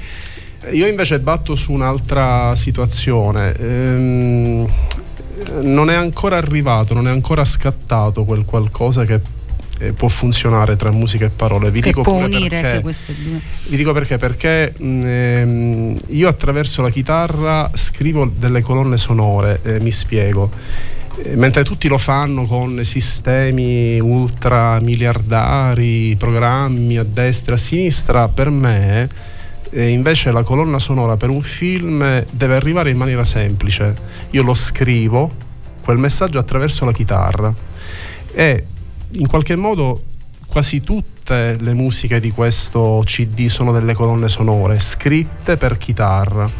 io 0.73 0.87
invece 0.87 1.19
batto 1.21 1.55
su 1.55 1.73
un'altra 1.73 2.55
situazione. 2.57 3.55
Ehm, 3.59 4.67
non 5.63 5.91
è 5.91 5.95
ancora 5.95 6.37
arrivato, 6.37 6.95
non 6.95 7.07
è 7.09 7.11
ancora 7.11 7.45
scattato 7.45 8.25
quel 8.25 8.45
qualcosa 8.45 9.05
che 9.05 9.21
eh, 9.79 9.93
può 9.93 10.09
funzionare 10.09 10.77
tra 10.77 10.91
musica 10.91 11.25
e 11.25 11.31
parole. 11.31 11.71
Vi 11.71 11.81
che 11.81 11.89
dico 11.89 12.03
può 12.03 12.15
unire 12.15 12.61
perché. 12.61 12.81
queste 12.81 13.15
due. 13.15 13.41
Vi 13.69 13.77
dico 13.77 13.93
perché, 13.93 14.17
perché 14.17 14.75
mh, 14.77 15.03
ehm, 15.07 15.97
io 16.09 16.29
attraverso 16.29 16.83
la 16.83 16.91
chitarra 16.91 17.71
scrivo 17.75 18.31
delle 18.35 18.61
colonne 18.61 18.97
sonore, 18.97 19.61
eh, 19.63 19.81
mi 19.81 19.93
spiego. 19.93 20.51
Eh, 21.23 21.37
Mentre 21.37 21.65
tutti 21.65 21.89
lo 21.89 21.99
fanno 21.99 22.45
con 22.45 22.83
sistemi 22.85 23.99
ultra 24.01 24.81
miliardari, 24.81 26.17
programmi 26.17 26.97
a 26.99 27.05
destra 27.05 27.53
e 27.53 27.57
a 27.57 27.61
sinistra, 27.61 28.29
per 28.29 28.51
me 28.51 29.09
eh, 29.71 29.89
invece 29.89 30.33
la 30.33 30.43
colonna 30.43 30.79
sonora 30.79 31.17
per 31.17 31.31
un 31.31 31.41
film 31.41 32.25
deve 32.31 32.57
arrivare 32.57 32.91
in 32.91 32.97
maniera 32.97 33.25
semplice. 33.25 33.95
Io 34.31 34.43
lo 34.43 34.55
scrivo, 34.55 35.31
quel 35.83 35.99
messaggio 35.99 36.39
attraverso 36.39 36.85
la 36.85 36.93
chitarra 36.93 37.55
e 38.33 38.65
in 39.13 39.27
qualche 39.27 39.57
modo 39.57 40.03
quasi 40.47 40.83
tutte 40.83 41.57
le 41.61 41.75
musiche 41.75 42.21
di 42.21 42.31
questo 42.31 43.03
CD 43.05 43.47
sono 43.47 43.73
delle 43.73 43.95
colonne 43.95 44.29
sonore 44.29 44.79
scritte 44.79 45.57
per 45.57 45.77
chitarra. 45.77 46.51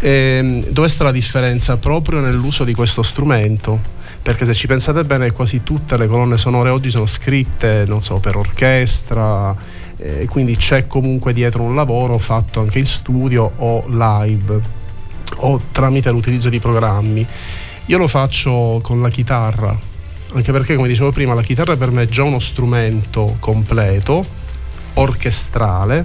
Ehm, 0.00 0.66
dove 0.68 0.88
sta 0.88 1.04
la 1.04 1.10
differenza? 1.10 1.76
Proprio 1.76 2.20
nell'uso 2.20 2.64
di 2.64 2.74
questo 2.74 3.02
strumento. 3.02 3.96
Perché 4.20 4.44
se 4.44 4.54
ci 4.54 4.66
pensate 4.66 5.04
bene, 5.04 5.32
quasi 5.32 5.62
tutte 5.62 5.96
le 5.96 6.06
colonne 6.06 6.36
sonore 6.36 6.70
oggi 6.70 6.90
sono 6.90 7.06
scritte, 7.06 7.84
non 7.86 8.02
so, 8.02 8.18
per 8.18 8.36
orchestra, 8.36 9.56
eh, 9.98 10.26
quindi 10.30 10.56
c'è 10.56 10.86
comunque 10.86 11.32
dietro 11.32 11.62
un 11.62 11.74
lavoro 11.74 12.18
fatto 12.18 12.60
anche 12.60 12.78
in 12.78 12.86
studio 12.86 13.52
o 13.56 13.84
live 13.88 14.60
o 15.36 15.60
tramite 15.72 16.10
l'utilizzo 16.10 16.48
di 16.48 16.58
programmi. 16.58 17.26
Io 17.86 17.98
lo 17.98 18.08
faccio 18.08 18.80
con 18.82 19.00
la 19.00 19.08
chitarra, 19.08 19.76
anche 20.34 20.52
perché 20.52 20.76
come 20.76 20.88
dicevo 20.88 21.10
prima 21.10 21.34
la 21.34 21.42
chitarra 21.42 21.76
per 21.76 21.90
me 21.90 22.02
è 22.02 22.06
già 22.06 22.22
uno 22.22 22.38
strumento 22.38 23.36
completo, 23.40 24.24
orchestrale, 24.94 26.04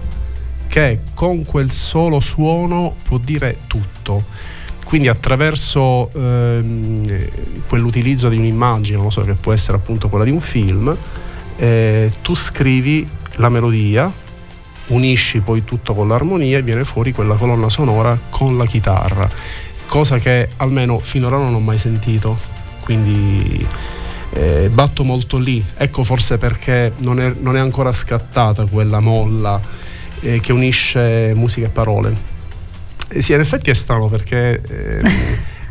che 0.68 1.02
con 1.14 1.44
quel 1.44 1.72
solo 1.72 2.20
suono 2.20 2.96
può 3.04 3.18
dire 3.18 3.60
tutto. 3.68 4.24
Quindi 4.86 5.08
attraverso 5.08 6.12
ehm, 6.14 7.28
quell'utilizzo 7.68 8.30
di 8.30 8.38
un'immagine, 8.38 8.98
non 8.98 9.12
so, 9.12 9.24
che 9.24 9.34
può 9.34 9.52
essere 9.52 9.78
appunto 9.78 10.08
quella 10.08 10.24
di 10.24 10.32
un 10.32 10.40
film, 10.40 10.96
eh, 11.58 12.12
tu 12.22 12.36
scrivi 12.36 13.08
la 13.36 13.50
melodia, 13.50 14.12
unisci 14.88 15.40
poi 15.40 15.64
tutto 15.64 15.94
con 15.94 16.08
l'armonia 16.08 16.58
e 16.58 16.62
viene 16.62 16.84
fuori 16.84 17.14
quella 17.14 17.36
colonna 17.36 17.70
sonora 17.70 18.20
con 18.30 18.58
la 18.58 18.66
chitarra, 18.66 19.30
cosa 19.86 20.18
che 20.18 20.50
almeno 20.58 21.00
finora 21.00 21.38
non 21.38 21.54
ho 21.54 21.60
mai 21.60 21.78
sentito. 21.78 22.52
Quindi 22.84 23.66
eh, 24.34 24.70
batto 24.70 25.04
molto 25.04 25.38
lì. 25.38 25.64
Ecco 25.76 26.04
forse 26.04 26.38
perché 26.38 26.94
non 27.04 27.20
è, 27.20 27.34
non 27.40 27.56
è 27.56 27.60
ancora 27.60 27.92
scattata 27.92 28.66
quella 28.66 29.00
molla 29.00 29.60
eh, 30.20 30.40
che 30.40 30.52
unisce 30.52 31.34
musica 31.36 31.68
e 31.68 31.70
parole. 31.70 32.16
Eh, 33.10 33.22
sì, 33.22 33.34
in 33.34 33.40
effetti 33.40 33.70
è 33.70 33.74
strano 33.74 34.08
perché 34.08 34.62
ehm, 34.62 35.04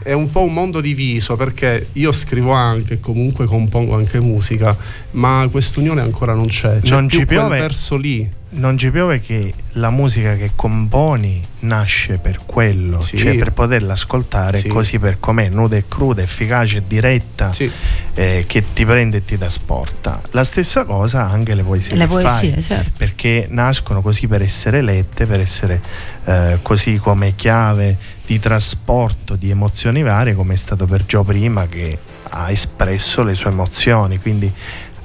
è 0.02 0.12
un 0.12 0.30
po' 0.30 0.42
un 0.42 0.52
mondo 0.52 0.80
diviso 0.80 1.36
perché 1.36 1.88
io 1.92 2.12
scrivo 2.12 2.52
anche, 2.52 3.00
comunque 3.00 3.46
compongo 3.46 3.96
anche 3.96 4.20
musica, 4.20 4.76
ma 5.12 5.46
quest'unione 5.50 6.00
ancora 6.00 6.34
non 6.34 6.46
c'è. 6.46 6.80
C'è 6.80 6.90
Non 6.90 7.06
più 7.06 7.18
ci 7.20 7.26
piove? 7.26 7.58
verso 7.58 7.96
lì. 7.96 8.40
non 8.54 8.76
ci 8.76 8.90
piove 8.90 9.20
che 9.20 9.50
la 9.76 9.88
musica 9.88 10.34
che 10.36 10.50
componi 10.54 11.42
nasce 11.60 12.18
per 12.18 12.40
quello, 12.44 13.00
Sì. 13.00 13.16
cioè 13.16 13.34
per 13.38 13.52
poterla 13.52 13.94
ascoltare 13.94 14.58
Sì. 14.60 14.68
così 14.68 14.98
per 14.98 15.18
com'è, 15.20 15.48
nuda 15.48 15.78
e 15.78 15.84
cruda, 15.88 16.20
efficace 16.20 16.76
e 16.78 16.82
diretta, 16.86 17.50
Sì. 17.54 17.70
eh, 18.12 18.44
che 18.46 18.62
ti 18.74 18.84
prende 18.84 19.18
e 19.18 19.24
ti 19.24 19.38
trasporta. 19.38 20.20
La 20.32 20.44
stessa 20.44 20.84
cosa 20.84 21.30
anche 21.30 21.54
le 21.54 21.62
poesie. 21.62 21.96
Le 21.96 22.06
poesie, 22.06 22.52
fai, 22.52 22.62
certo. 22.62 22.90
Perché 22.98 23.46
nascono 23.48 24.02
così 24.02 24.26
per 24.26 24.42
essere 24.42 24.82
lette, 24.82 25.24
per 25.24 25.40
essere 25.40 25.80
eh, 26.26 26.58
così 26.60 26.96
come 26.98 27.34
chiave 27.34 27.96
di 28.32 28.40
trasporto 28.40 29.36
di 29.36 29.50
emozioni 29.50 30.02
varie, 30.02 30.34
come 30.34 30.54
è 30.54 30.56
stato 30.56 30.86
per 30.86 31.04
Gio 31.04 31.22
prima 31.22 31.66
che 31.66 31.98
ha 32.30 32.50
espresso 32.50 33.22
le 33.22 33.34
sue 33.34 33.50
emozioni. 33.50 34.18
Quindi 34.18 34.50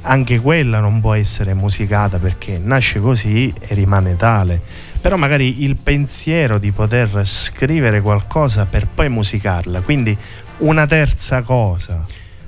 anche 0.04 0.40
quella 0.40 0.80
non 0.80 1.02
può 1.02 1.14
essere 1.14 1.54
musicata 1.54 2.20
perché 2.20 2.58
nasce 2.58 3.02
così 3.02 3.54
e 3.60 3.74
rimane 3.74 4.16
tale. 4.16 4.62
Però 5.02 5.18
magari 5.18 5.64
il 5.64 5.76
pensiero 5.76 6.58
di 6.58 6.72
poter 6.72 7.28
scrivere 7.28 8.00
qualcosa 8.00 8.66
per 8.66 8.88
poi 8.88 9.10
musicarla, 9.10 9.82
quindi 9.82 10.18
una 10.60 10.88
terza 10.88 11.42
cosa. 11.42 12.06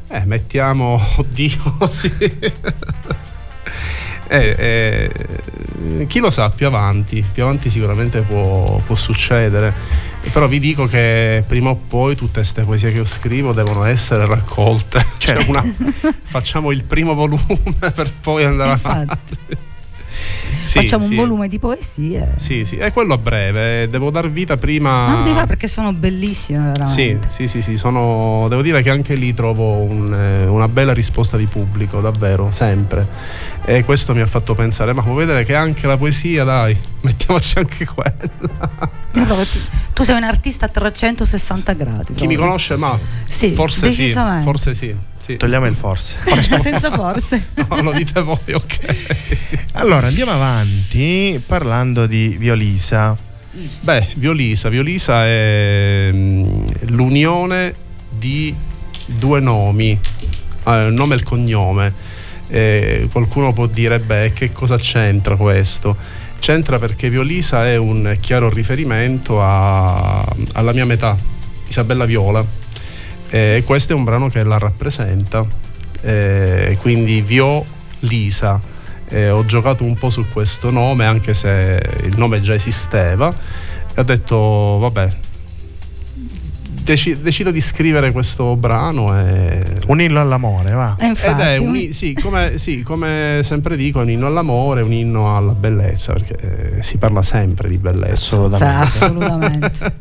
Eh, 0.07 0.25
mettiamo, 0.25 0.97
oddio, 1.17 1.89
sì. 1.91 2.13
Eh, 4.29 5.11
eh, 5.97 6.05
chi 6.05 6.19
lo 6.19 6.29
sa, 6.29 6.49
più 6.51 6.67
avanti, 6.67 7.25
più 7.31 7.43
avanti 7.43 7.69
sicuramente 7.69 8.21
può, 8.21 8.79
può 8.85 8.95
succedere. 8.95 9.73
Però 10.31 10.47
vi 10.47 10.59
dico 10.59 10.85
che 10.85 11.43
prima 11.47 11.69
o 11.71 11.75
poi 11.75 12.15
tutte 12.15 12.33
queste 12.39 12.63
poesie 12.63 12.91
che 12.91 12.97
io 12.97 13.05
scrivo 13.05 13.53
devono 13.53 13.83
essere 13.85 14.25
raccolte. 14.25 15.03
Cioè 15.17 15.43
una- 15.47 15.65
facciamo 16.23 16.71
il 16.71 16.83
primo 16.83 17.13
volume 17.13 17.41
per 17.93 18.11
poi 18.21 18.43
andare 18.43 18.71
Infatti. 18.71 18.97
avanti. 18.97 19.37
Sì, 20.61 20.79
Facciamo 20.81 21.05
sì. 21.05 21.11
un 21.11 21.15
volume 21.15 21.47
di 21.47 21.57
poesie. 21.57 22.33
Sì, 22.35 22.63
sì, 22.65 22.75
è 22.77 22.91
quello 22.93 23.13
a 23.13 23.17
breve. 23.17 23.87
Devo 23.89 24.11
dar 24.11 24.29
vita 24.29 24.55
prima. 24.57 25.07
Ma 25.07 25.13
non 25.13 25.23
devi 25.23 25.35
fare 25.35 25.47
perché 25.47 25.67
sono 25.67 25.93
bellissime 25.93 26.71
Ah. 26.77 26.87
Sì, 26.87 27.01
veramente. 27.07 27.29
sì, 27.29 27.47
sì, 27.47 27.61
sì, 27.61 27.77
sono, 27.77 28.45
devo 28.49 28.61
dire 28.61 28.81
che 28.83 28.89
anche 28.91 29.15
lì 29.15 29.33
trovo 29.33 29.77
un, 29.77 30.13
eh, 30.13 30.45
una 30.45 30.67
bella 30.67 30.93
risposta 30.93 31.37
di 31.37 31.45
pubblico, 31.47 32.01
davvero, 32.01 32.51
sempre. 32.51 33.07
E 33.65 33.83
questo 33.83 34.13
mi 34.13 34.21
ha 34.21 34.27
fatto 34.27 34.53
pensare, 34.53 34.93
ma 34.93 35.01
può 35.01 35.13
vedere 35.13 35.43
che 35.43 35.55
anche 35.55 35.87
la 35.87 35.97
poesia, 35.97 36.43
dai, 36.43 36.77
mettiamoci 37.01 37.57
anche 37.57 37.85
quella. 37.85 38.69
Ti- 39.11 39.25
Tu 39.93 40.03
sei 40.03 40.15
un 40.17 40.23
artista 40.23 40.65
a 40.65 40.69
360 40.69 41.73
gradi. 41.73 42.13
Chi 42.13 42.27
mi 42.27 42.35
conosce, 42.35 42.75
ma 42.77 42.97
Sì, 43.25 43.53
forse 43.53 43.89
sì, 43.91 44.11
forse 44.43 44.73
sì. 44.75 44.95
Sì. 45.29 45.37
Togliamo 45.37 45.67
il 45.67 45.75
forse. 45.75 46.17
Senza 46.59 46.89
forse. 46.91 47.49
No, 47.69 47.81
lo 47.83 47.91
dite 47.91 48.21
voi, 48.21 48.51
ok. 48.51 48.95
Allora 49.73 50.07
andiamo 50.07 50.31
avanti 50.31 51.41
parlando 51.45 52.07
di 52.07 52.35
Violisa. 52.39 53.15
Beh, 53.81 54.09
Violisa, 54.15 54.69
Violisa 54.69 55.23
è 55.25 56.09
mm, 56.11 56.63
l'unione 56.87 57.73
di 58.09 58.53
due 59.05 59.39
nomi, 59.39 59.91
eh, 60.65 60.85
il 60.87 60.93
nome 60.93 61.13
e 61.13 61.17
il 61.17 61.23
cognome. 61.23 61.93
Eh, 62.47 63.07
qualcuno 63.11 63.53
può 63.53 63.67
dire, 63.67 63.99
beh, 63.99 64.31
che 64.33 64.51
cosa 64.51 64.77
c'entra 64.77 65.35
questo? 65.35 65.95
C'entra 66.39 66.79
perché 66.79 67.09
Violisa 67.09 67.67
è 67.67 67.75
un 67.75 68.17
chiaro 68.19 68.49
riferimento 68.49 69.43
a- 69.43 70.25
alla 70.53 70.73
mia 70.73 70.85
metà, 70.85 71.15
Isabella 71.67 72.05
Viola. 72.05 72.43
E 73.29 73.63
questo 73.65 73.93
è 73.93 73.95
un 73.95 74.03
brano 74.03 74.27
che 74.27 74.43
la 74.43 74.57
rappresenta, 74.57 75.45
eh, 76.01 76.77
quindi 76.81 77.21
Violisa. 77.21 78.59
Eh, 79.11 79.29
ho 79.29 79.43
giocato 79.45 79.83
un 79.83 79.95
po' 79.95 80.09
su 80.09 80.25
questo 80.31 80.69
nome, 80.69 81.05
anche 81.05 81.33
se 81.33 81.81
il 82.03 82.15
nome 82.17 82.41
già 82.41 82.53
esisteva, 82.53 83.33
e 83.93 83.99
ho 83.99 84.03
detto, 84.03 84.77
vabbè, 84.79 85.09
deci- 86.89 87.21
decido 87.21 87.51
di 87.51 87.61
scrivere 87.61 88.11
questo 88.11 88.55
brano 88.55 89.15
e... 89.17 89.63
Un 89.87 90.01
inno 90.01 90.19
all'amore, 90.19 90.71
va. 90.71 90.95
Infatti, 91.01 91.29
Ed 91.41 91.47
è 91.47 91.57
un, 91.57 91.89
sì, 91.93 92.13
come, 92.13 92.57
sì, 92.57 92.81
come 92.81 93.41
sempre 93.43 93.75
dico, 93.77 93.99
è 93.99 94.03
un 94.03 94.09
inno 94.09 94.25
all'amore, 94.25 94.81
un 94.81 94.91
inno 94.91 95.35
alla 95.37 95.53
bellezza, 95.53 96.13
perché 96.13 96.77
eh, 96.77 96.83
si 96.83 96.97
parla 96.97 97.21
sempre 97.21 97.69
di 97.69 97.77
bellezza. 97.77 98.15
Sì, 98.15 98.35
Assolutamente. 98.35 98.87
assolutamente. 98.87 99.93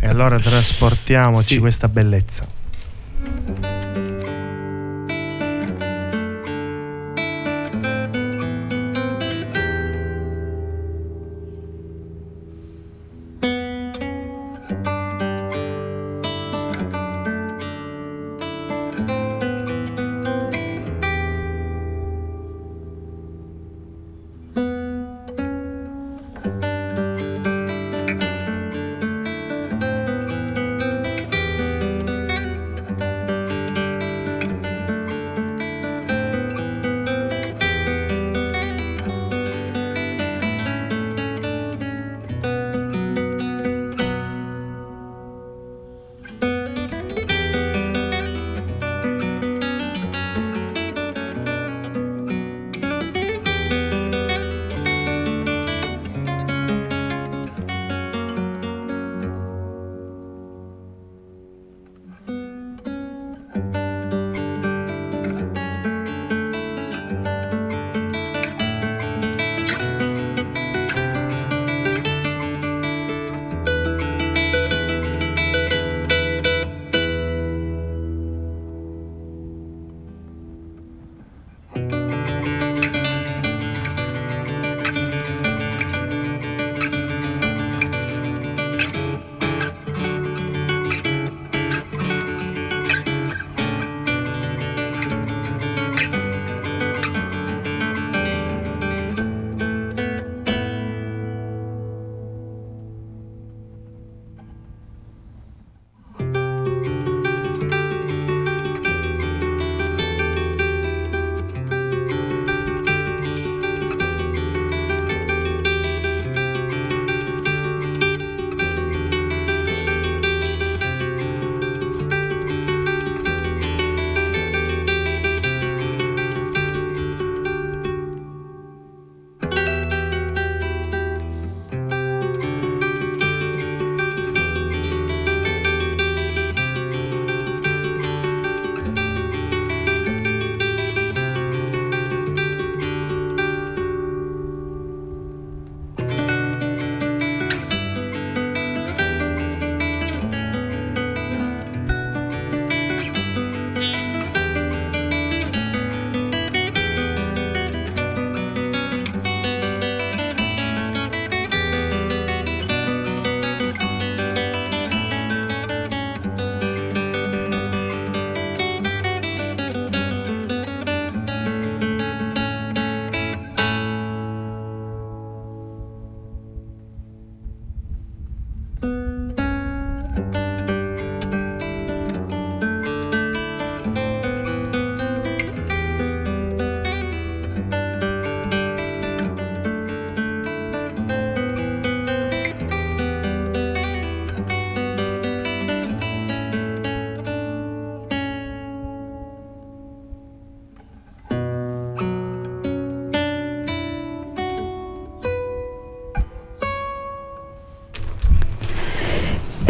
E 0.00 0.06
allora 0.06 0.38
trasportiamoci 0.38 1.54
Sì. 1.54 1.58
questa 1.58 1.88
bellezza. 1.88 3.71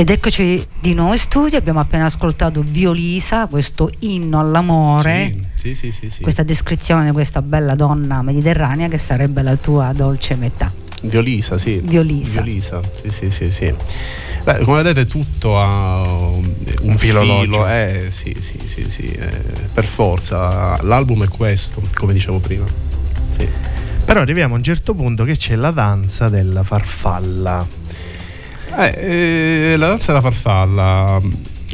Ed 0.03 0.11
eccoci 0.11 0.66
di 0.80 0.94
nuovo 0.94 1.12
in 1.12 1.18
studio, 1.20 1.57
abbiamo 1.57 1.78
appena 1.78 2.07
ascoltato 2.07 2.64
Violisa, 2.66 3.46
questo 3.46 3.88
inno 4.00 4.40
all'amore, 4.40 5.50
Sì, 5.55 5.76
sì, 5.76 5.92
sì, 5.92 6.11
sì. 6.11 6.22
questa 6.22 6.42
descrizione 6.42 7.05
di 7.05 7.12
questa 7.12 7.40
bella 7.40 7.76
donna 7.76 8.20
mediterranea 8.20 8.88
che 8.88 8.98
sarebbe 8.98 9.44
la 9.44 9.55
tua 9.55 9.92
dolce 9.94 10.34
metà. 10.34 10.72
Violisa, 11.03 11.57
sì. 11.57 11.80
Violisa. 11.84 12.42
Violisa, 12.42 12.80
sì, 13.00 13.11
sì, 13.11 13.30
sì, 13.30 13.50
sì. 13.53 13.72
Beh, 14.42 14.64
come 14.64 14.82
vedete 14.82 15.07
tutto 15.07 15.57
ha 15.61 16.03
un, 16.03 16.53
un 16.80 16.98
filologico. 16.98 17.62
filo, 17.62 17.68
eh, 17.68 18.07
sì, 18.11 18.34
sì, 18.40 18.59
sì, 18.66 18.90
sì, 18.90 19.03
eh, 19.07 19.40
per 19.72 19.84
forza. 19.84 20.82
L'album 20.82 21.22
è 21.22 21.28
questo, 21.28 21.80
come 21.94 22.12
dicevo 22.12 22.40
prima. 22.40 22.66
Sì. 23.38 23.48
Però 24.05 24.20
arriviamo 24.20 24.55
a 24.55 24.57
un 24.57 24.64
certo 24.64 24.94
punto 24.94 25.22
che 25.22 25.36
c'è 25.36 25.55
la 25.55 25.70
danza 25.70 26.28
della 26.28 26.64
farfalla. 26.64 27.64
Eh, 28.77 29.73
eh, 29.73 29.77
la 29.77 29.89
danza 29.89 30.12
della 30.12 30.23
farfalla 30.23 31.20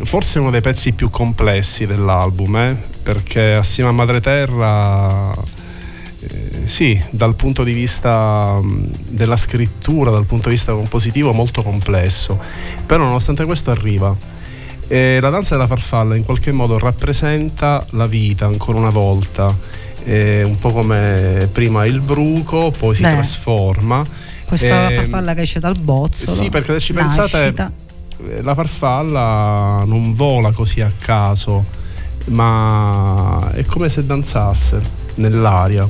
forse 0.04 0.38
è 0.38 0.40
uno 0.40 0.50
dei 0.50 0.60
pezzi 0.60 0.92
più 0.92 1.10
complessi 1.10 1.86
dell'album, 1.86 2.56
eh, 2.56 2.76
perché 3.02 3.54
assieme 3.54 3.90
a 3.90 3.92
Madre 3.92 4.20
Terra, 4.20 5.32
eh, 5.32 6.66
sì, 6.66 7.00
dal 7.10 7.34
punto 7.34 7.64
di 7.64 7.72
vista 7.72 8.58
mh, 8.60 8.90
della 9.08 9.36
scrittura, 9.36 10.10
dal 10.10 10.24
punto 10.24 10.48
di 10.48 10.54
vista 10.54 10.72
compositivo, 10.72 11.32
molto 11.32 11.62
complesso, 11.62 12.38
però 12.86 13.04
nonostante 13.04 13.44
questo 13.44 13.70
arriva. 13.70 14.14
E 14.90 15.18
la 15.20 15.28
danza 15.28 15.54
della 15.54 15.66
farfalla 15.66 16.16
in 16.16 16.24
qualche 16.24 16.50
modo 16.50 16.78
rappresenta 16.78 17.84
la 17.90 18.06
vita 18.06 18.46
ancora 18.46 18.78
una 18.78 18.90
volta, 18.90 19.54
eh, 20.04 20.42
un 20.42 20.56
po' 20.56 20.72
come 20.72 21.48
prima 21.52 21.84
il 21.84 22.00
bruco, 22.00 22.70
poi 22.76 22.94
si 22.94 23.02
Beh. 23.02 23.12
trasforma. 23.12 24.04
Questa 24.48 24.90
Ehm, 24.90 24.96
farfalla 24.96 25.34
che 25.34 25.42
esce 25.42 25.60
dal 25.60 25.78
bozzolo. 25.78 26.32
sì, 26.34 26.48
perché 26.48 26.72
se 26.74 26.80
ci 26.80 26.92
nascita. 26.94 27.22
pensate, 27.28 27.72
eh, 28.30 28.42
la 28.42 28.54
farfalla 28.54 29.84
non 29.86 30.14
vola 30.14 30.50
così 30.52 30.80
a 30.80 30.90
caso, 30.98 31.64
ma 32.26 33.50
è 33.54 33.64
come 33.66 33.88
se 33.88 34.04
danzasse 34.04 34.80
nell'aria. 35.16 35.88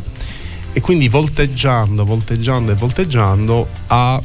E 0.72 0.80
quindi 0.80 1.08
volteggiando, 1.08 2.04
volteggiando 2.04 2.72
e 2.72 2.74
volteggiando 2.74 3.68
ha 3.88 4.20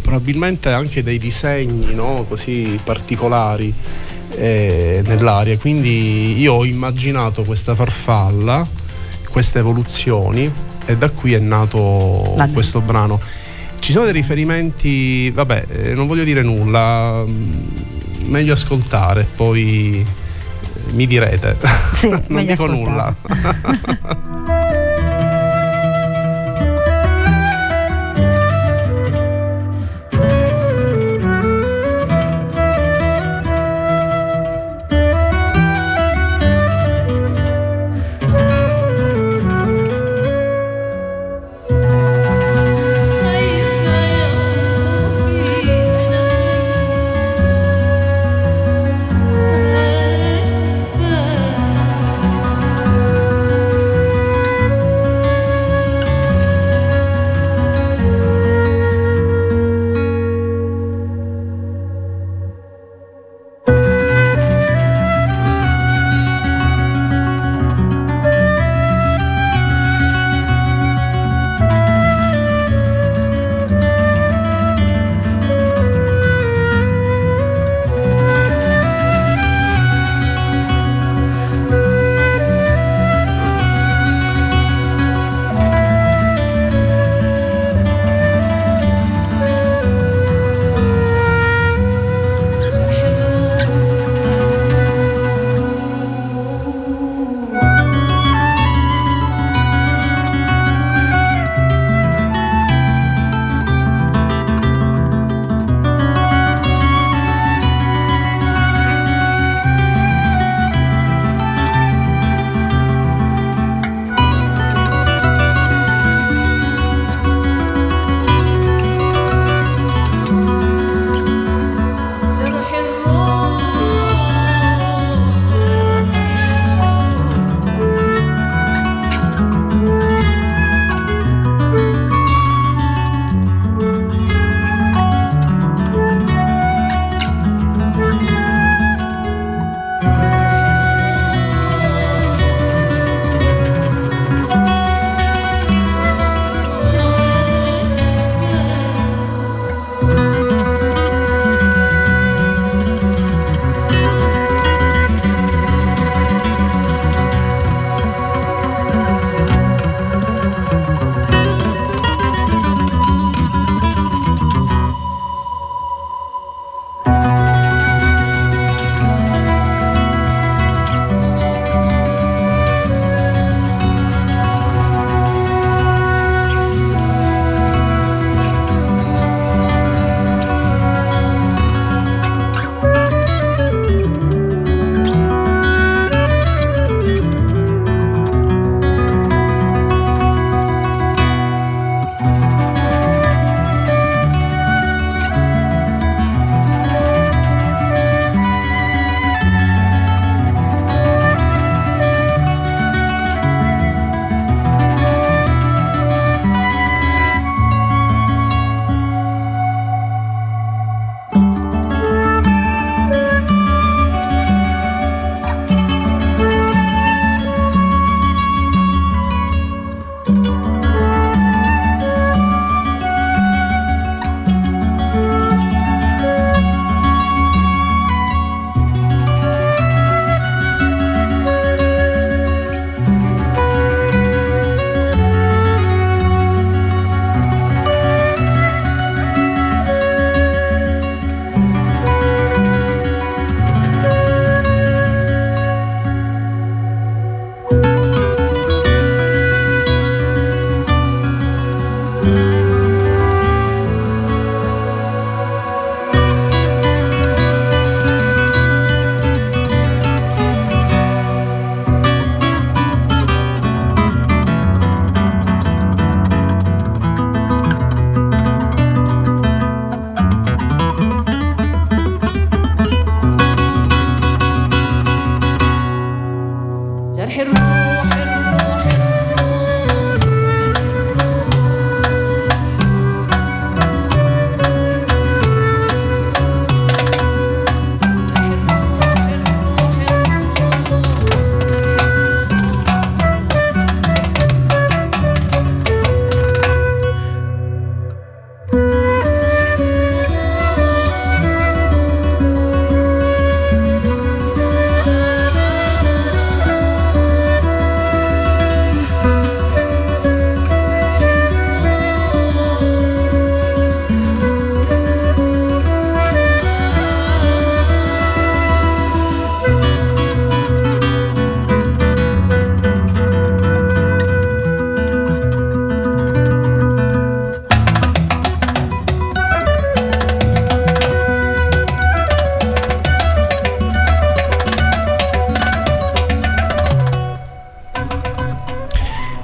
probabilmente 0.00 0.70
anche 0.72 1.02
dei 1.02 1.18
disegni 1.18 1.92
no? 1.94 2.24
così 2.28 2.78
particolari 2.82 3.72
eh, 4.36 5.02
nell'aria. 5.04 5.58
Quindi 5.58 6.38
io 6.38 6.54
ho 6.54 6.64
immaginato 6.64 7.42
questa 7.44 7.74
farfalla, 7.74 8.66
queste 9.30 9.58
evoluzioni 9.60 10.50
e 10.86 10.96
da 10.96 11.10
qui 11.10 11.32
è 11.34 11.38
nato 11.38 12.34
La- 12.36 12.48
questo 12.48 12.80
brano. 12.80 13.20
Ci 13.78 13.92
sono 13.92 14.04
dei 14.04 14.12
riferimenti, 14.12 15.30
vabbè, 15.30 15.64
eh, 15.68 15.94
non 15.94 16.06
voglio 16.06 16.24
dire 16.24 16.42
nulla, 16.42 17.24
mm, 17.26 17.62
meglio 18.26 18.52
ascoltare, 18.52 19.26
poi 19.36 20.04
eh, 20.04 20.92
mi 20.92 21.06
direte. 21.06 21.56
Sì, 21.92 22.08
non 22.28 22.44
dico 22.44 22.64
ascoltare. 22.64 22.74
nulla. 22.74 23.16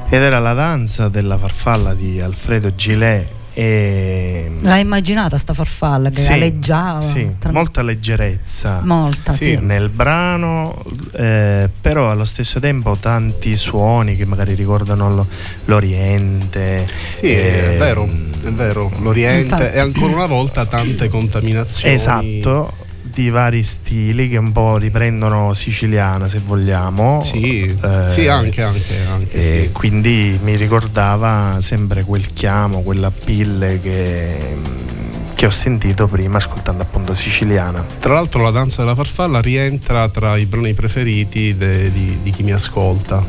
Ed 0.09 0.23
era 0.23 0.39
la 0.39 0.53
danza 0.53 1.09
della 1.09 1.37
farfalla 1.37 1.93
di 1.93 2.21
Alfredo 2.21 2.75
Gilet 2.75 3.29
e 3.55 4.51
L'hai 4.61 4.83
immaginata 4.83 5.39
sta 5.39 5.53
farfalla 5.55 6.11
che 6.11 6.21
Sì, 6.21 6.33
aleggiava? 6.33 7.01
sì, 7.01 7.29
tra- 7.39 7.51
molta 7.53 7.83
leggerezza 7.83 8.81
Molta, 8.85 9.33
sì. 9.33 9.57
nel 9.61 9.89
brano, 9.89 10.81
eh, 11.13 11.69
però 11.81 12.11
allo 12.11 12.25
stesso 12.25 12.61
tempo 12.61 12.97
tanti 13.01 13.57
suoni 13.57 14.15
che 14.15 14.27
magari 14.27 14.55
ricordano 14.55 15.13
lo- 15.15 15.27
l'Oriente. 15.65 16.87
Sì, 17.15 17.33
è 17.33 17.71
eh, 17.73 17.77
vero, 17.79 18.07
è 18.45 18.51
vero. 18.51 18.93
L'Oriente 19.01 19.55
Infatti. 19.55 19.75
e 19.77 19.79
ancora 19.81 20.13
una 20.13 20.27
volta 20.27 20.67
tante 20.67 21.09
contaminazioni. 21.09 21.95
Esatto, 21.95 22.73
di 23.17 23.31
vari 23.31 23.63
stili 23.65 24.29
che 24.29 24.37
un 24.37 24.53
po' 24.53 24.77
riprendono 24.77 25.55
siciliana 25.55 26.29
se 26.29 26.39
vogliamo. 26.45 27.23
Sì, 27.23 27.63
Eh, 27.83 28.11
sì, 28.11 28.29
anche, 28.29 28.61
anche, 28.61 29.07
anche 29.11 29.41
E 29.41 29.63
sì. 29.65 29.73
quindi 29.73 30.39
mi 30.43 30.55
ricordava 30.55 31.57
sempre 31.61 32.05
quel 32.05 32.27
chiamo, 32.35 32.83
quella 32.83 33.11
pille 33.11 33.81
che, 33.81 34.55
che 35.35 35.47
ho 35.47 35.51
sentito 35.51 36.07
prima 36.07 36.37
ascoltando 36.37 36.83
appunto 36.83 37.15
siciliana. 37.15 37.87
Tra 38.01 38.13
l'altro 38.13 38.43
la 38.43 38.51
danza 38.51 38.83
della 38.83 38.95
farfalla 38.95 39.41
rientra 39.41 40.11
tra 40.11 40.37
i 40.37 40.45
brani 40.45 40.75
preferiti 40.75 41.57
de- 41.57 41.91
di, 41.91 42.19
di 42.23 42.31
chi 42.31 42.43
mi 42.43 42.53
ascolta. 42.53 43.25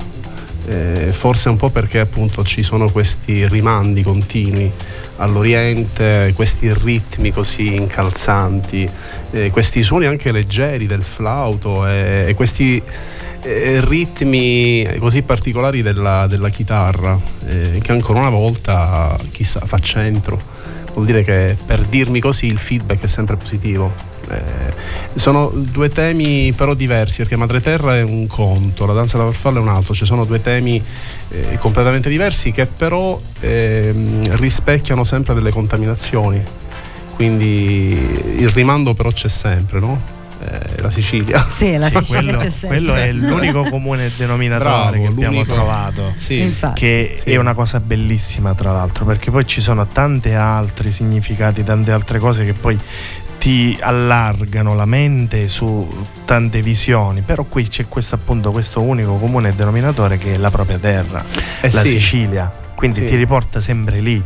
Eh, 0.69 1.13
forse 1.13 1.47
un 1.47 1.55
po' 1.55 1.69
perché 1.69 1.99
appunto 1.99 2.43
ci 2.43 2.61
sono 2.61 2.89
questi 2.91 3.47
rimandi 3.47 4.03
continui 4.03 4.69
all'Oriente, 5.15 6.33
questi 6.35 6.73
ritmi 6.73 7.31
così 7.31 7.73
incalzanti, 7.73 8.89
eh, 9.31 9.49
questi 9.49 9.81
suoni 9.81 10.07
anche 10.07 10.29
leggeri 10.33 10.85
del 10.85 11.03
flauto 11.03 11.87
e, 11.87 12.25
e 12.27 12.33
questi 12.33 12.81
eh, 13.43 13.79
ritmi 13.81 14.85
così 14.99 15.21
particolari 15.21 15.81
della, 15.81 16.27
della 16.27 16.49
chitarra 16.49 17.17
eh, 17.47 17.79
che 17.81 17.91
ancora 17.93 18.19
una 18.19 18.29
volta 18.29 19.17
chissà 19.31 19.61
fa 19.65 19.79
centro. 19.79 20.37
Vuol 20.91 21.05
dire 21.05 21.23
che 21.23 21.55
per 21.65 21.83
dirmi 21.83 22.19
così 22.19 22.47
il 22.47 22.59
feedback 22.59 23.03
è 23.03 23.07
sempre 23.07 23.37
positivo 23.37 23.93
sono 25.15 25.51
due 25.53 25.89
temi 25.89 26.51
però 26.53 26.73
diversi 26.73 27.17
perché 27.17 27.35
Madre 27.35 27.61
Terra 27.61 27.95
è 27.95 28.01
un 28.03 28.27
conto 28.27 28.85
la 28.85 28.93
danza 28.93 29.17
della 29.17 29.31
farfalla 29.31 29.59
è 29.59 29.61
un 29.61 29.69
altro 29.69 29.93
ci 29.93 30.05
sono 30.05 30.25
due 30.25 30.41
temi 30.41 30.81
eh, 31.29 31.57
completamente 31.59 32.09
diversi 32.09 32.51
che 32.51 32.65
però 32.65 33.19
ehm, 33.39 34.35
rispecchiano 34.37 35.03
sempre 35.03 35.33
delle 35.33 35.51
contaminazioni 35.51 36.41
quindi 37.15 37.97
il 38.37 38.49
rimando 38.49 38.93
però 38.93 39.11
c'è 39.11 39.27
sempre 39.29 39.79
no? 39.79 40.15
Eh, 40.39 40.81
la 40.83 40.91
Sicilia 40.91 41.43
Sì, 41.49 41.77
la 41.77 41.89
Sì, 41.89 41.97
Sicilia 41.97 42.35
quello, 42.37 42.51
quello 42.67 42.93
è 42.93 43.11
l'unico 43.11 43.63
comune 43.63 44.11
denominatore 44.15 44.69
Bravo, 44.69 45.01
che 45.01 45.07
abbiamo 45.07 45.37
l'unico. 45.37 45.53
trovato. 45.55 46.13
sì. 46.15 46.55
Che 46.75 47.13
Sì. 47.17 47.31
è 47.31 47.37
una 47.37 47.55
cosa 47.55 47.79
bellissima, 47.79 48.53
tra 48.53 48.71
l'altro, 48.71 49.03
perché 49.03 49.31
poi 49.31 49.47
ci 49.47 49.61
sono 49.61 49.87
tanti 49.87 50.29
altri 50.33 50.91
significati, 50.91 51.63
tante 51.63 51.91
altre 51.91 52.19
cose 52.19 52.45
che 52.45 52.53
poi 52.53 52.77
ti 53.47 53.77
allargano 53.79 54.75
la 54.75 54.83
mente 54.83 55.47
su 55.47 55.87
tante 56.25 56.61
visioni. 56.61 57.21
Però 57.21 57.45
qui 57.45 57.65
c'è 57.65 57.87
questo 57.87 58.15
appunto 58.15 58.51
questo 58.51 58.81
unico 58.81 59.13
comune 59.15 59.55
denominatore 59.55 60.17
che 60.17 60.33
è 60.33 60.37
la 60.37 60.51
propria 60.51 60.77
terra, 60.77 61.23
Eh 61.61 61.71
la 61.71 61.79
sì. 61.81 61.91
Sicilia. 61.91 62.51
Quindi 62.75 62.99
Sì. 62.99 63.05
ti 63.05 63.15
riporta 63.15 63.61
sempre 63.61 64.01
lì. 64.01 64.21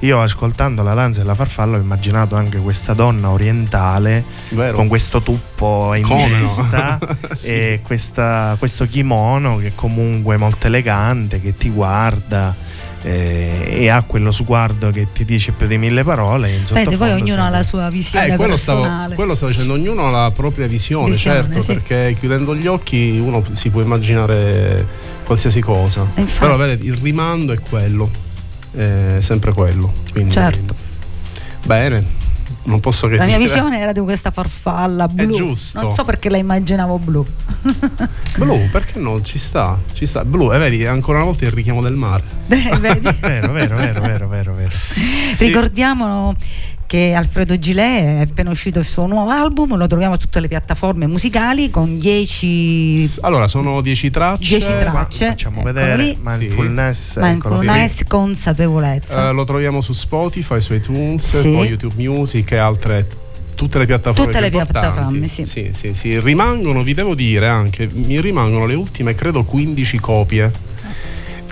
Io 0.00 0.20
ascoltando 0.20 0.82
la 0.82 0.92
danza 0.92 1.20
della 1.20 1.36
farfalla 1.36 1.76
ho 1.76 1.80
immaginato 1.80 2.34
anche 2.34 2.58
questa 2.58 2.94
donna 2.94 3.30
orientale 3.30 4.24
Vero. 4.48 4.74
con 4.74 4.88
questo 4.88 5.22
tuppo 5.22 5.94
in 5.94 6.02
Come 6.02 6.26
no? 6.26 6.38
testa 6.40 6.98
Sì. 7.36 7.50
e 7.50 7.80
questa- 7.80 8.56
questo 8.58 8.86
kimono 8.88 9.56
che 9.58 9.68
è 9.68 9.72
comunque 9.76 10.36
molto 10.36 10.66
elegante, 10.66 11.40
che 11.40 11.54
ti 11.54 11.70
guarda 11.70 12.52
eh, 13.04 13.66
e 13.68 13.88
ha 13.88 14.02
quello 14.02 14.30
sguardo 14.32 14.90
che 14.90 15.08
ti 15.12 15.24
dice 15.24 15.52
più 15.52 15.66
di 15.66 15.76
mille 15.78 16.02
parole. 16.02 16.50
in 16.50 16.62
Aspetta, 16.62 16.96
poi 16.96 17.10
ognuno 17.12 17.20
ha 17.20 17.26
sembra- 17.26 17.48
la 17.50 17.62
sua 17.62 17.88
visione 17.90 18.26
Eh, 18.32 18.36
quello, 18.36 18.56
stavo, 18.56 18.80
personale. 18.80 19.14
quello 19.14 19.34
stavo 19.34 19.50
dicendo, 19.52 19.72
ognuno 19.74 20.08
ha 20.08 20.10
la 20.10 20.30
propria 20.34 20.66
visione, 20.66 21.10
Visione, 21.10 21.42
certo, 21.42 21.60
sì. 21.60 21.74
perché 21.74 22.16
chiudendo 22.18 22.54
gli 22.56 22.66
occhi 22.66 23.18
uno 23.22 23.44
si 23.52 23.68
può 23.70 23.82
immaginare 23.82 24.86
qualsiasi 25.24 25.60
cosa. 25.60 26.06
Infatti. 26.14 26.38
Però 26.40 26.56
vedi, 26.56 26.86
il 26.86 26.96
rimando 26.96 27.52
è 27.52 27.60
quello, 27.60 28.10
è 28.74 29.16
sempre 29.20 29.52
quello. 29.52 29.92
Quindi, 30.12 30.32
Certo. 30.32 30.74
Bene, 31.66 32.04
non 32.64 32.80
posso 32.80 33.06
che 33.08 33.16
La 33.16 33.24
mia 33.24 33.36
dire. 33.36 33.48
visione 33.48 33.78
era 33.78 33.92
di 33.92 34.00
questa 34.00 34.30
farfalla 34.30 35.06
blu. 35.08 35.34
giusto. 35.34 35.80
Non 35.80 35.92
so 35.92 36.04
perché 36.04 36.28
la 36.30 36.36
immaginavo 36.38 36.98
blu. 36.98 37.24
Blu, 38.36 38.68
perché 38.70 38.98
no? 38.98 39.22
Ci 39.22 39.38
sta, 39.38 39.78
ci 39.92 40.06
sta. 40.06 40.24
Blu, 40.24 40.52
e 40.52 40.58
vedi, 40.58 40.84
ancora 40.84 41.18
una 41.18 41.26
volta 41.26 41.44
il 41.44 41.52
richiamo 41.52 41.80
del 41.82 41.94
mare. 41.94 42.24
Eh, 42.48 42.76
vedi? 42.80 43.08
Vero, 43.20 43.52
vero, 43.52 43.76
vero, 43.76 44.00
vero, 44.00 44.28
vero, 44.28 44.54
vero. 44.54 44.70
Sì. 44.70 45.46
Ricordiamo 45.46 46.34
che 46.86 47.12
Alfredo 47.14 47.58
Gilet 47.58 48.04
è 48.04 48.20
appena 48.20 48.50
uscito 48.50 48.78
il 48.78 48.84
suo 48.84 49.06
nuovo 49.06 49.30
album, 49.30 49.76
lo 49.76 49.86
troviamo 49.86 50.14
su 50.14 50.20
tutte 50.26 50.40
le 50.40 50.48
piattaforme 50.48 51.06
musicali 51.06 51.70
con 51.70 51.98
10 51.98 52.98
S- 52.98 53.18
Allora, 53.22 53.48
sono 53.48 53.80
10 53.80 54.10
tracce. 54.10 54.58
10 54.58 54.66
tracce. 54.78 55.26
Facciamo 55.28 55.60
Eccolo 55.60 55.72
vedere 55.72 55.96
lì. 55.96 56.18
mindfulness. 56.22 57.18
mindfulness, 57.20 58.04
consapevolezza. 58.06 59.28
Eh, 59.28 59.32
lo 59.32 59.44
troviamo 59.44 59.80
su 59.80 59.92
Spotify, 59.92 60.60
su 60.60 60.74
iTunes, 60.74 61.40
Sì. 61.40 61.50
poi 61.52 61.66
YouTube 61.68 61.94
Music 61.96 62.52
e 62.52 62.56
altre 62.58 63.06
tutte 63.54 63.78
le 63.78 63.86
piattaforme 63.86 64.26
Tutte 64.32 64.40
le 64.40 64.50
piattaforme, 64.50 65.28
sì. 65.28 65.44
sì, 65.44 65.70
sì, 65.72 65.94
sì. 65.94 66.18
Rimangono, 66.20 66.82
vi 66.82 66.92
devo 66.94 67.14
dire 67.14 67.48
anche, 67.48 67.88
mi 67.92 68.20
rimangono 68.20 68.66
le 68.66 68.74
ultime 68.74 69.14
credo 69.14 69.44
15 69.44 69.98
copie. 69.98 70.72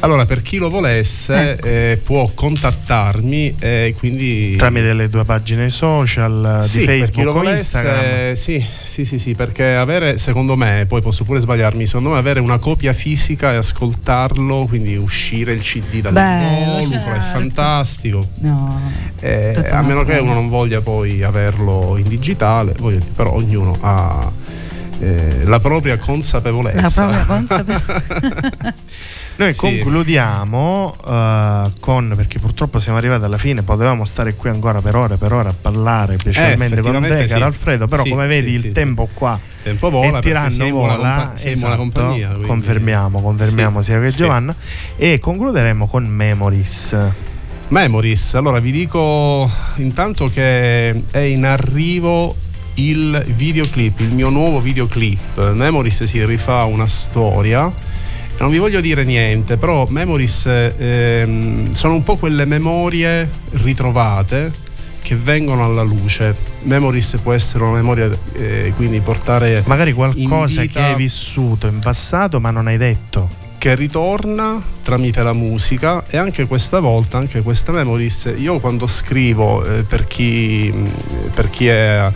Allora, 0.03 0.25
per 0.25 0.43
chi 0.43 0.57
lo 0.57 0.69
volesse, 0.69 1.53
Ecco. 1.53 1.67
eh, 1.69 2.01
può 2.03 2.29
contattarmi 2.35 3.55
e 3.61 3.95
quindi 3.97 4.57
Tramite 4.57 4.95
le 4.95 5.09
due 5.09 5.23
pagine 5.23 5.71
social 5.71 6.61
eh, 6.61 6.67
sì, 6.67 6.81
di 6.81 6.85
per 6.87 6.95
chi 6.95 7.01
Facebook 7.03 7.25
lo 7.27 7.33
volesse, 7.33 8.35
sì, 8.35 8.65
sì, 8.87 9.05
sì, 9.05 9.21
sì, 9.21 9.35
perché 9.37 9.77
avere, 9.77 10.19
secondo 10.19 10.57
me, 10.57 10.87
poi 10.89 11.01
posso 11.01 11.23
pure 11.23 11.39
sbagliarmi, 11.39 11.87
secondo 11.87 12.11
me 12.11 12.19
avere 12.19 12.41
una 12.41 12.59
copia 12.59 12.93
fisica 12.93 13.53
e 13.53 13.57
ascoltarlo, 13.57 14.67
quindi 14.67 14.97
uscire 14.97 15.53
il 15.53 15.61
CD 15.61 16.01
Bello, 16.01 16.11
dall'involucro 16.11 17.13
è 17.13 17.21
certo. 17.21 17.39
fantastico. 17.39 18.29
no. 18.41 18.81
Eh, 19.21 19.69
a 19.71 19.83
meno 19.83 20.03
che 20.03 20.19
uno 20.19 20.35
non 20.35 20.49
voglia 20.49 20.81
poi 20.81 21.23
averlo 21.23 21.97
in 21.97 22.09
digitale, 22.09 22.75
però 23.15 23.35
ognuno 23.35 23.79
ha 23.81 24.33
eh, 24.99 25.45
la 25.45 25.61
propria 25.61 25.97
consapevolezza. 25.97 26.81
La 26.81 26.91
propria 26.91 27.25
consapevolezza. 27.25 28.75
Noi 29.37 29.55
Sì. 29.55 29.61
concludiamo 29.61 30.95
eh, 31.07 31.71
con, 31.81 32.13
perché 32.17 32.39
purtroppo 32.39 32.79
siamo 32.81 32.99
arrivati 32.99 33.25
alla 33.25 33.39
fine, 33.39 33.63
potevamo 33.63 34.05
stare 34.05 34.35
qui 34.35 34.51
ancora 34.51 34.81
per 34.81 34.95
ore 34.95 35.15
e 35.15 35.17
per 35.17 35.33
ore 35.33 35.49
a 35.49 35.55
parlare 35.59 36.17
piacevolmente 36.17 36.81
con 36.81 36.83
te, 36.83 36.89
effettivamente 36.99 37.25
caro 37.27 37.41
sì. 37.41 37.47
Alfredo, 37.47 37.89
però 37.89 38.03
Sì, 38.03 38.11
come 38.11 38.27
vedi 38.27 38.49
sì, 38.51 38.55
il 38.55 38.61
sì, 38.61 38.73
tempo 38.73 39.09
qua 39.13 39.39
tempo 39.63 39.91
vola 39.91 40.07
e 40.07 40.11
perché 40.11 40.27
tiranno 40.29 40.71
vola, 40.71 40.95
compa- 40.97 41.33
esatto, 41.43 41.77
compagnia. 41.77 42.29
quindi- 42.29 42.47
confermiamo, 42.47 43.21
confermiamo 43.23 43.79
Sì, 43.81 43.91
sia 43.91 44.01
che 44.01 44.09
sì. 44.11 44.17
Giovanna 44.19 44.55
e 44.97 45.19
concluderemo 45.19 45.87
con 45.87 46.05
Memories. 46.05 46.97
Memories, 47.69 48.35
allora 48.35 48.59
vi 48.61 48.71
dico 48.71 49.51
intanto 49.77 50.29
che 50.29 51.05
è 51.11 51.19
in 51.19 51.45
arrivo 51.47 52.37
il 52.75 53.25
videoclip, 53.35 54.01
il 54.01 54.13
mio 54.13 54.29
nuovo 54.29 54.61
videoclip. 54.61 55.53
Memories 55.53 56.05
si 56.05 56.23
rifà 56.25 56.65
una 56.65 56.87
storia 56.87 57.73
Non 58.39 58.51
vi 58.51 58.59
voglio 58.59 58.81
dire 58.81 59.05
niente, 59.05 59.57
però 59.57 59.87
Memories 59.89 60.47
ehm, 60.47 61.71
sono 61.71 61.95
un 61.95 62.03
po' 62.03 62.17
quelle 62.17 62.45
memorie 62.45 63.29
ritrovate 63.51 64.53
che 65.01 65.17
vengono 65.17 65.65
alla 65.65 65.83
luce. 65.83 66.35
Memories 66.63 67.19
può 67.23 67.33
essere 67.33 67.65
una 67.65 67.75
memoria, 67.75 68.11
eh, 68.35 68.73
quindi 68.77 69.01
portare 69.01 69.63
Magari 69.67 69.93
qualcosa 69.93 70.65
che 70.65 70.81
hai 70.81 70.97
vissuto 70.97 71.67
in 71.67 71.79
passato 71.81 72.41
ma 72.41 72.51
non 72.51 72.67
hai 72.67 72.77
detto. 72.79 73.41
che 73.59 73.77
ritorna 73.77 74.61
tramite 74.83 75.23
la 75.23 75.33
musica 75.33 76.05
e 76.09 76.17
anche 76.17 76.47
questa 76.49 76.81
volta, 76.81 77.19
anche 77.19 77.43
questa 77.43 77.71
memories, 77.71 78.35
io 78.37 78.59
quando 78.59 78.89
scrivo 78.89 79.65
eh, 79.65 79.85
per, 79.85 80.05
chi, 80.09 80.73
per 81.33 81.49
chi 81.49 81.69
è 81.69 82.13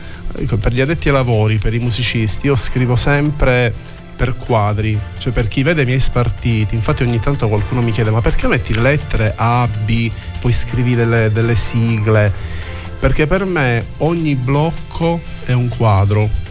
per 0.60 0.72
gli 0.72 0.80
addetti 0.80 1.06
ai 1.08 1.14
lavori, 1.14 1.58
per 1.58 1.72
i 1.72 1.78
musicisti, 1.78 2.46
io 2.46 2.56
scrivo 2.56 2.96
sempre 2.96 3.72
per 4.16 4.34
quadri, 4.36 4.98
cioè 5.18 5.32
per 5.32 5.46
chi 5.46 5.62
vede 5.62 5.82
i 5.82 5.84
miei 5.84 6.00
spartiti, 6.00 6.74
infatti 6.74 7.02
ogni 7.02 7.20
tanto 7.20 7.48
qualcuno 7.48 7.82
mi 7.82 7.90
chiede 7.90 8.10
ma 8.10 8.20
perché 8.20 8.48
metti 8.48 8.74
le 8.74 8.80
lettere 8.80 9.34
A, 9.36 9.68
B, 9.84 10.10
poi 10.40 10.52
scrivi 10.52 10.94
delle, 10.94 11.30
delle 11.30 11.54
sigle? 11.54 12.32
Perché 12.98 13.26
per 13.26 13.44
me 13.44 13.84
ogni 13.98 14.34
blocco 14.34 15.20
è 15.44 15.52
un 15.52 15.68
quadro. 15.68 16.44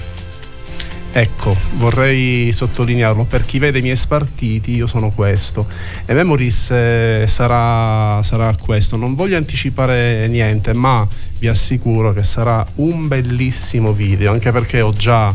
Ecco, 1.11 1.55
vorrei 1.75 2.51
sottolinearlo, 2.51 3.23
per 3.23 3.45
chi 3.45 3.57
vede 3.57 3.79
i 3.79 3.81
miei 3.81 3.95
spartiti 3.95 4.75
io 4.75 4.85
sono 4.85 5.11
questo 5.11 5.65
e 6.05 6.13
Memories 6.13 6.71
eh, 6.71 7.25
sarà, 7.25 8.21
sarà 8.21 8.53
questo, 8.59 8.97
non 8.97 9.15
voglio 9.15 9.37
anticipare 9.37 10.27
niente 10.27 10.73
ma 10.73 11.07
vi 11.39 11.47
assicuro 11.47 12.11
che 12.11 12.23
sarà 12.23 12.65
un 12.75 13.07
bellissimo 13.07 13.93
video 13.93 14.33
anche 14.33 14.51
perché 14.51 14.81
ho 14.81 14.91
già 14.91 15.33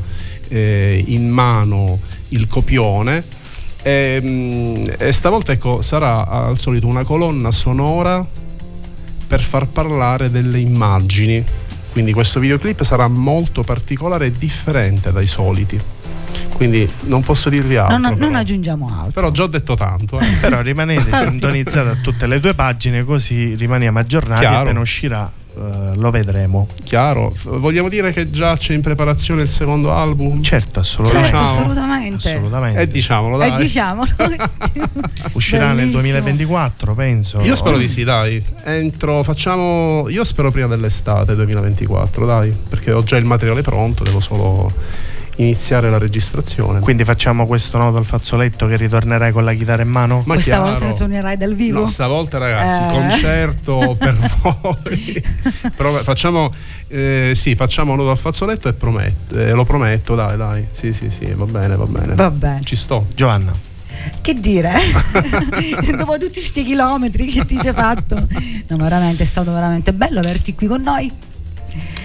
eh, 0.48 1.02
in 1.06 1.28
mano 1.30 1.98
il 2.30 2.46
copione 2.46 3.22
e, 3.82 4.20
mm, 4.22 4.84
e 4.98 5.12
stavolta 5.12 5.52
ecco, 5.52 5.80
sarà 5.82 6.26
al 6.26 6.58
solito 6.58 6.86
una 6.86 7.04
colonna 7.04 7.50
sonora 7.50 8.26
per 9.26 9.40
far 9.40 9.68
parlare 9.68 10.30
delle 10.30 10.58
immagini 10.58 11.44
quindi 11.92 12.12
questo 12.12 12.38
videoclip 12.40 12.82
sarà 12.82 13.08
molto 13.08 13.62
particolare 13.62 14.26
e 14.26 14.30
differente 14.30 15.12
dai 15.12 15.26
soliti. 15.26 15.78
Quindi 16.54 16.88
non 17.04 17.22
posso 17.22 17.48
dirvi 17.48 17.76
altro. 17.76 17.98
Non, 17.98 18.14
non 18.16 18.34
aggiungiamo 18.36 18.86
altro. 18.86 19.12
Però 19.12 19.30
già 19.30 19.44
ho 19.44 19.48
detto 19.48 19.74
tanto. 19.74 20.20
eh. 20.20 20.26
Però 20.40 20.60
rimanete 20.60 21.10
sintonizzati 21.16 21.88
a 21.88 21.96
tutte 22.00 22.26
le 22.26 22.38
tue 22.38 22.54
pagine 22.54 23.02
così 23.02 23.54
rimaniamo 23.54 23.98
aggiornati 23.98 24.40
Chiaro. 24.40 24.58
appena 24.58 24.80
uscirà 24.80 25.30
eh, 25.61 25.96
lo 25.96 26.11
vedremo. 26.11 26.66
Chiaro. 26.84 27.34
Vogliamo 27.44 27.88
dire 27.88 28.12
che 28.12 28.30
già 28.30 28.56
c'è 28.56 28.72
in 28.72 28.80
preparazione 28.80 29.42
il 29.42 29.48
secondo 29.50 29.92
album? 29.92 30.42
Certo, 30.42 30.80
assolutamente. 30.80 31.28
Certo, 31.28 31.44
assolutamente. 31.44 32.28
Assolutamente. 32.28 32.80
E 32.80 32.88
diciamolo, 32.88 33.36
dai. 33.36 33.52
E 33.52 33.56
diciamolo. 33.56 34.08
Uscirà 35.32 35.66
nel 35.66 35.76
Bellissimo. 35.76 36.00
2024, 36.00 36.94
penso. 36.94 37.40
Io 37.40 37.54
spero 37.54 37.76
di 37.76 37.88
sì, 37.88 38.04
dai. 38.04 38.42
Entro, 38.64 39.22
facciamo. 39.22 40.08
Io 40.08 40.24
spero 40.24 40.50
prima 40.50 40.66
dell'estate 40.68 41.34
2024, 41.34 42.24
dai. 42.24 42.56
Perché 42.68 42.92
ho 42.92 43.02
già 43.02 43.16
il 43.16 43.26
materiale 43.26 43.61
pronto, 43.61 44.02
devo 44.02 44.20
solo 44.20 44.72
iniziare 45.43 45.88
la 45.91 45.99
registrazione. 45.99 46.80
Quindi 46.80 47.05
facciamo 47.05 47.47
questo 47.47 47.78
nodo 47.78 47.99
al 47.99 48.05
fazzoletto 48.05 48.66
che 48.66 48.76
ritornerai 48.76 49.32
con 49.32 49.45
la 49.45 49.53
chitarra 49.55 49.82
in 49.82 49.88
mano? 49.88 50.22
Ma 50.26 50.34
Questa 50.34 50.57
chiaro. 50.57 50.70
volta 50.78 50.93
suonerai 50.93 51.36
dal 51.36 51.55
vivo? 51.55 51.80
No, 51.80 51.86
stavolta 51.86 52.38
ragazzi, 52.38 52.80
Eh. 52.82 52.86
concerto 53.01 53.97
per 53.99 54.16
voi. 54.43 55.24
Però 55.76 55.91
facciamo, 56.03 56.53
eh, 56.88 57.32
sì, 57.34 57.55
facciamo 57.55 57.95
nodo 57.95 58.11
al 58.11 58.18
fazzoletto 58.18 58.68
e 58.68 58.72
prometto, 58.74 59.38
eh, 59.38 59.53
lo 59.53 59.64
prometto, 59.64 60.14
dai, 60.14 60.36
dai. 60.36 60.66
Sì, 60.70 60.93
sì, 60.93 61.11
sì, 61.11 61.26
va 61.34 61.45
bene, 61.47 61.76
va 61.76 61.86
bene. 61.86 62.14
Va 62.14 62.30
bene. 62.30 62.61
Ci 62.62 62.76
sto. 62.76 63.07
Giovanna. 63.14 63.53
Che 64.22 64.34
dire? 64.34 64.72
Dopo 65.97 66.12
tutti 66.16 66.32
questi 66.41 66.64
chilometri 66.64 67.26
che 67.26 67.45
ti 67.45 67.59
sei 67.61 67.72
fatto. 67.74 68.26
No, 68.68 68.76
veramente 68.76 69.22
è 69.22 69.26
stato 69.26 69.53
veramente 69.53 69.93
bello 69.93 70.20
averti 70.20 70.55
qui 70.55 70.66
con 70.66 70.80
noi. 70.82 71.12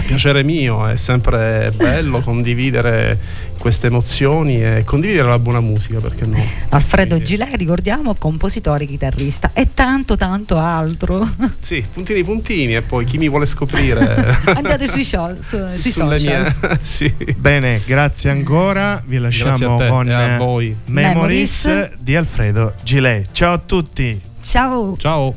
Piacere 0.06 0.44
mio, 0.44 0.88
è 0.88 0.98
sempre 0.98 1.72
bello 1.76 2.20
condividere 2.22 3.18
queste 3.58 3.88
emozioni 3.88 4.64
e 4.64 4.84
condividere 4.86 5.28
la 5.30 5.40
buona 5.40 5.60
musica, 5.60 6.00
perché 6.00 6.26
no? 6.26 6.38
Alfredo 6.70 7.16
Quindi- 7.16 7.26
Gilet, 7.26 7.56
ricordiamo, 7.56 8.14
compositore, 8.16 8.86
chitarrista 8.86 9.52
e 9.54 9.70
tanto 9.74 10.16
tanto 10.16 10.58
altro. 10.58 11.28
Sì, 11.60 11.84
puntini 11.92 12.24
puntini 12.24 12.76
e 12.76 12.82
poi 12.84 13.06
chi 13.06 13.18
mi 13.18 13.28
vuole 13.28 13.46
scoprire 13.48 14.38
Andate 14.56 14.88
sui, 14.88 15.04
show, 15.04 15.36
su- 15.40 15.58
sui 15.78 15.90
sulle 15.92 16.20
social. 16.20 16.54
mie... 16.62 16.80
sì. 16.84 17.12
Bene, 17.38 17.82
grazie 17.86 18.30
ancora. 18.30 19.02
Vi 19.06 19.18
lasciamo 19.18 19.76
a 19.76 19.78
te 19.80 19.88
con 19.88 20.10
a 20.10 20.38
voi. 20.38 20.76
Memories 20.86 21.66
Memories. 21.66 21.92
di 22.00 22.16
Alfredo 22.16 22.74
Gilet. 22.84 23.30
Ciao 23.32 23.54
a 23.54 23.58
tutti. 23.58 24.22
Ciao. 24.42 24.96
Ciao. 24.98 25.36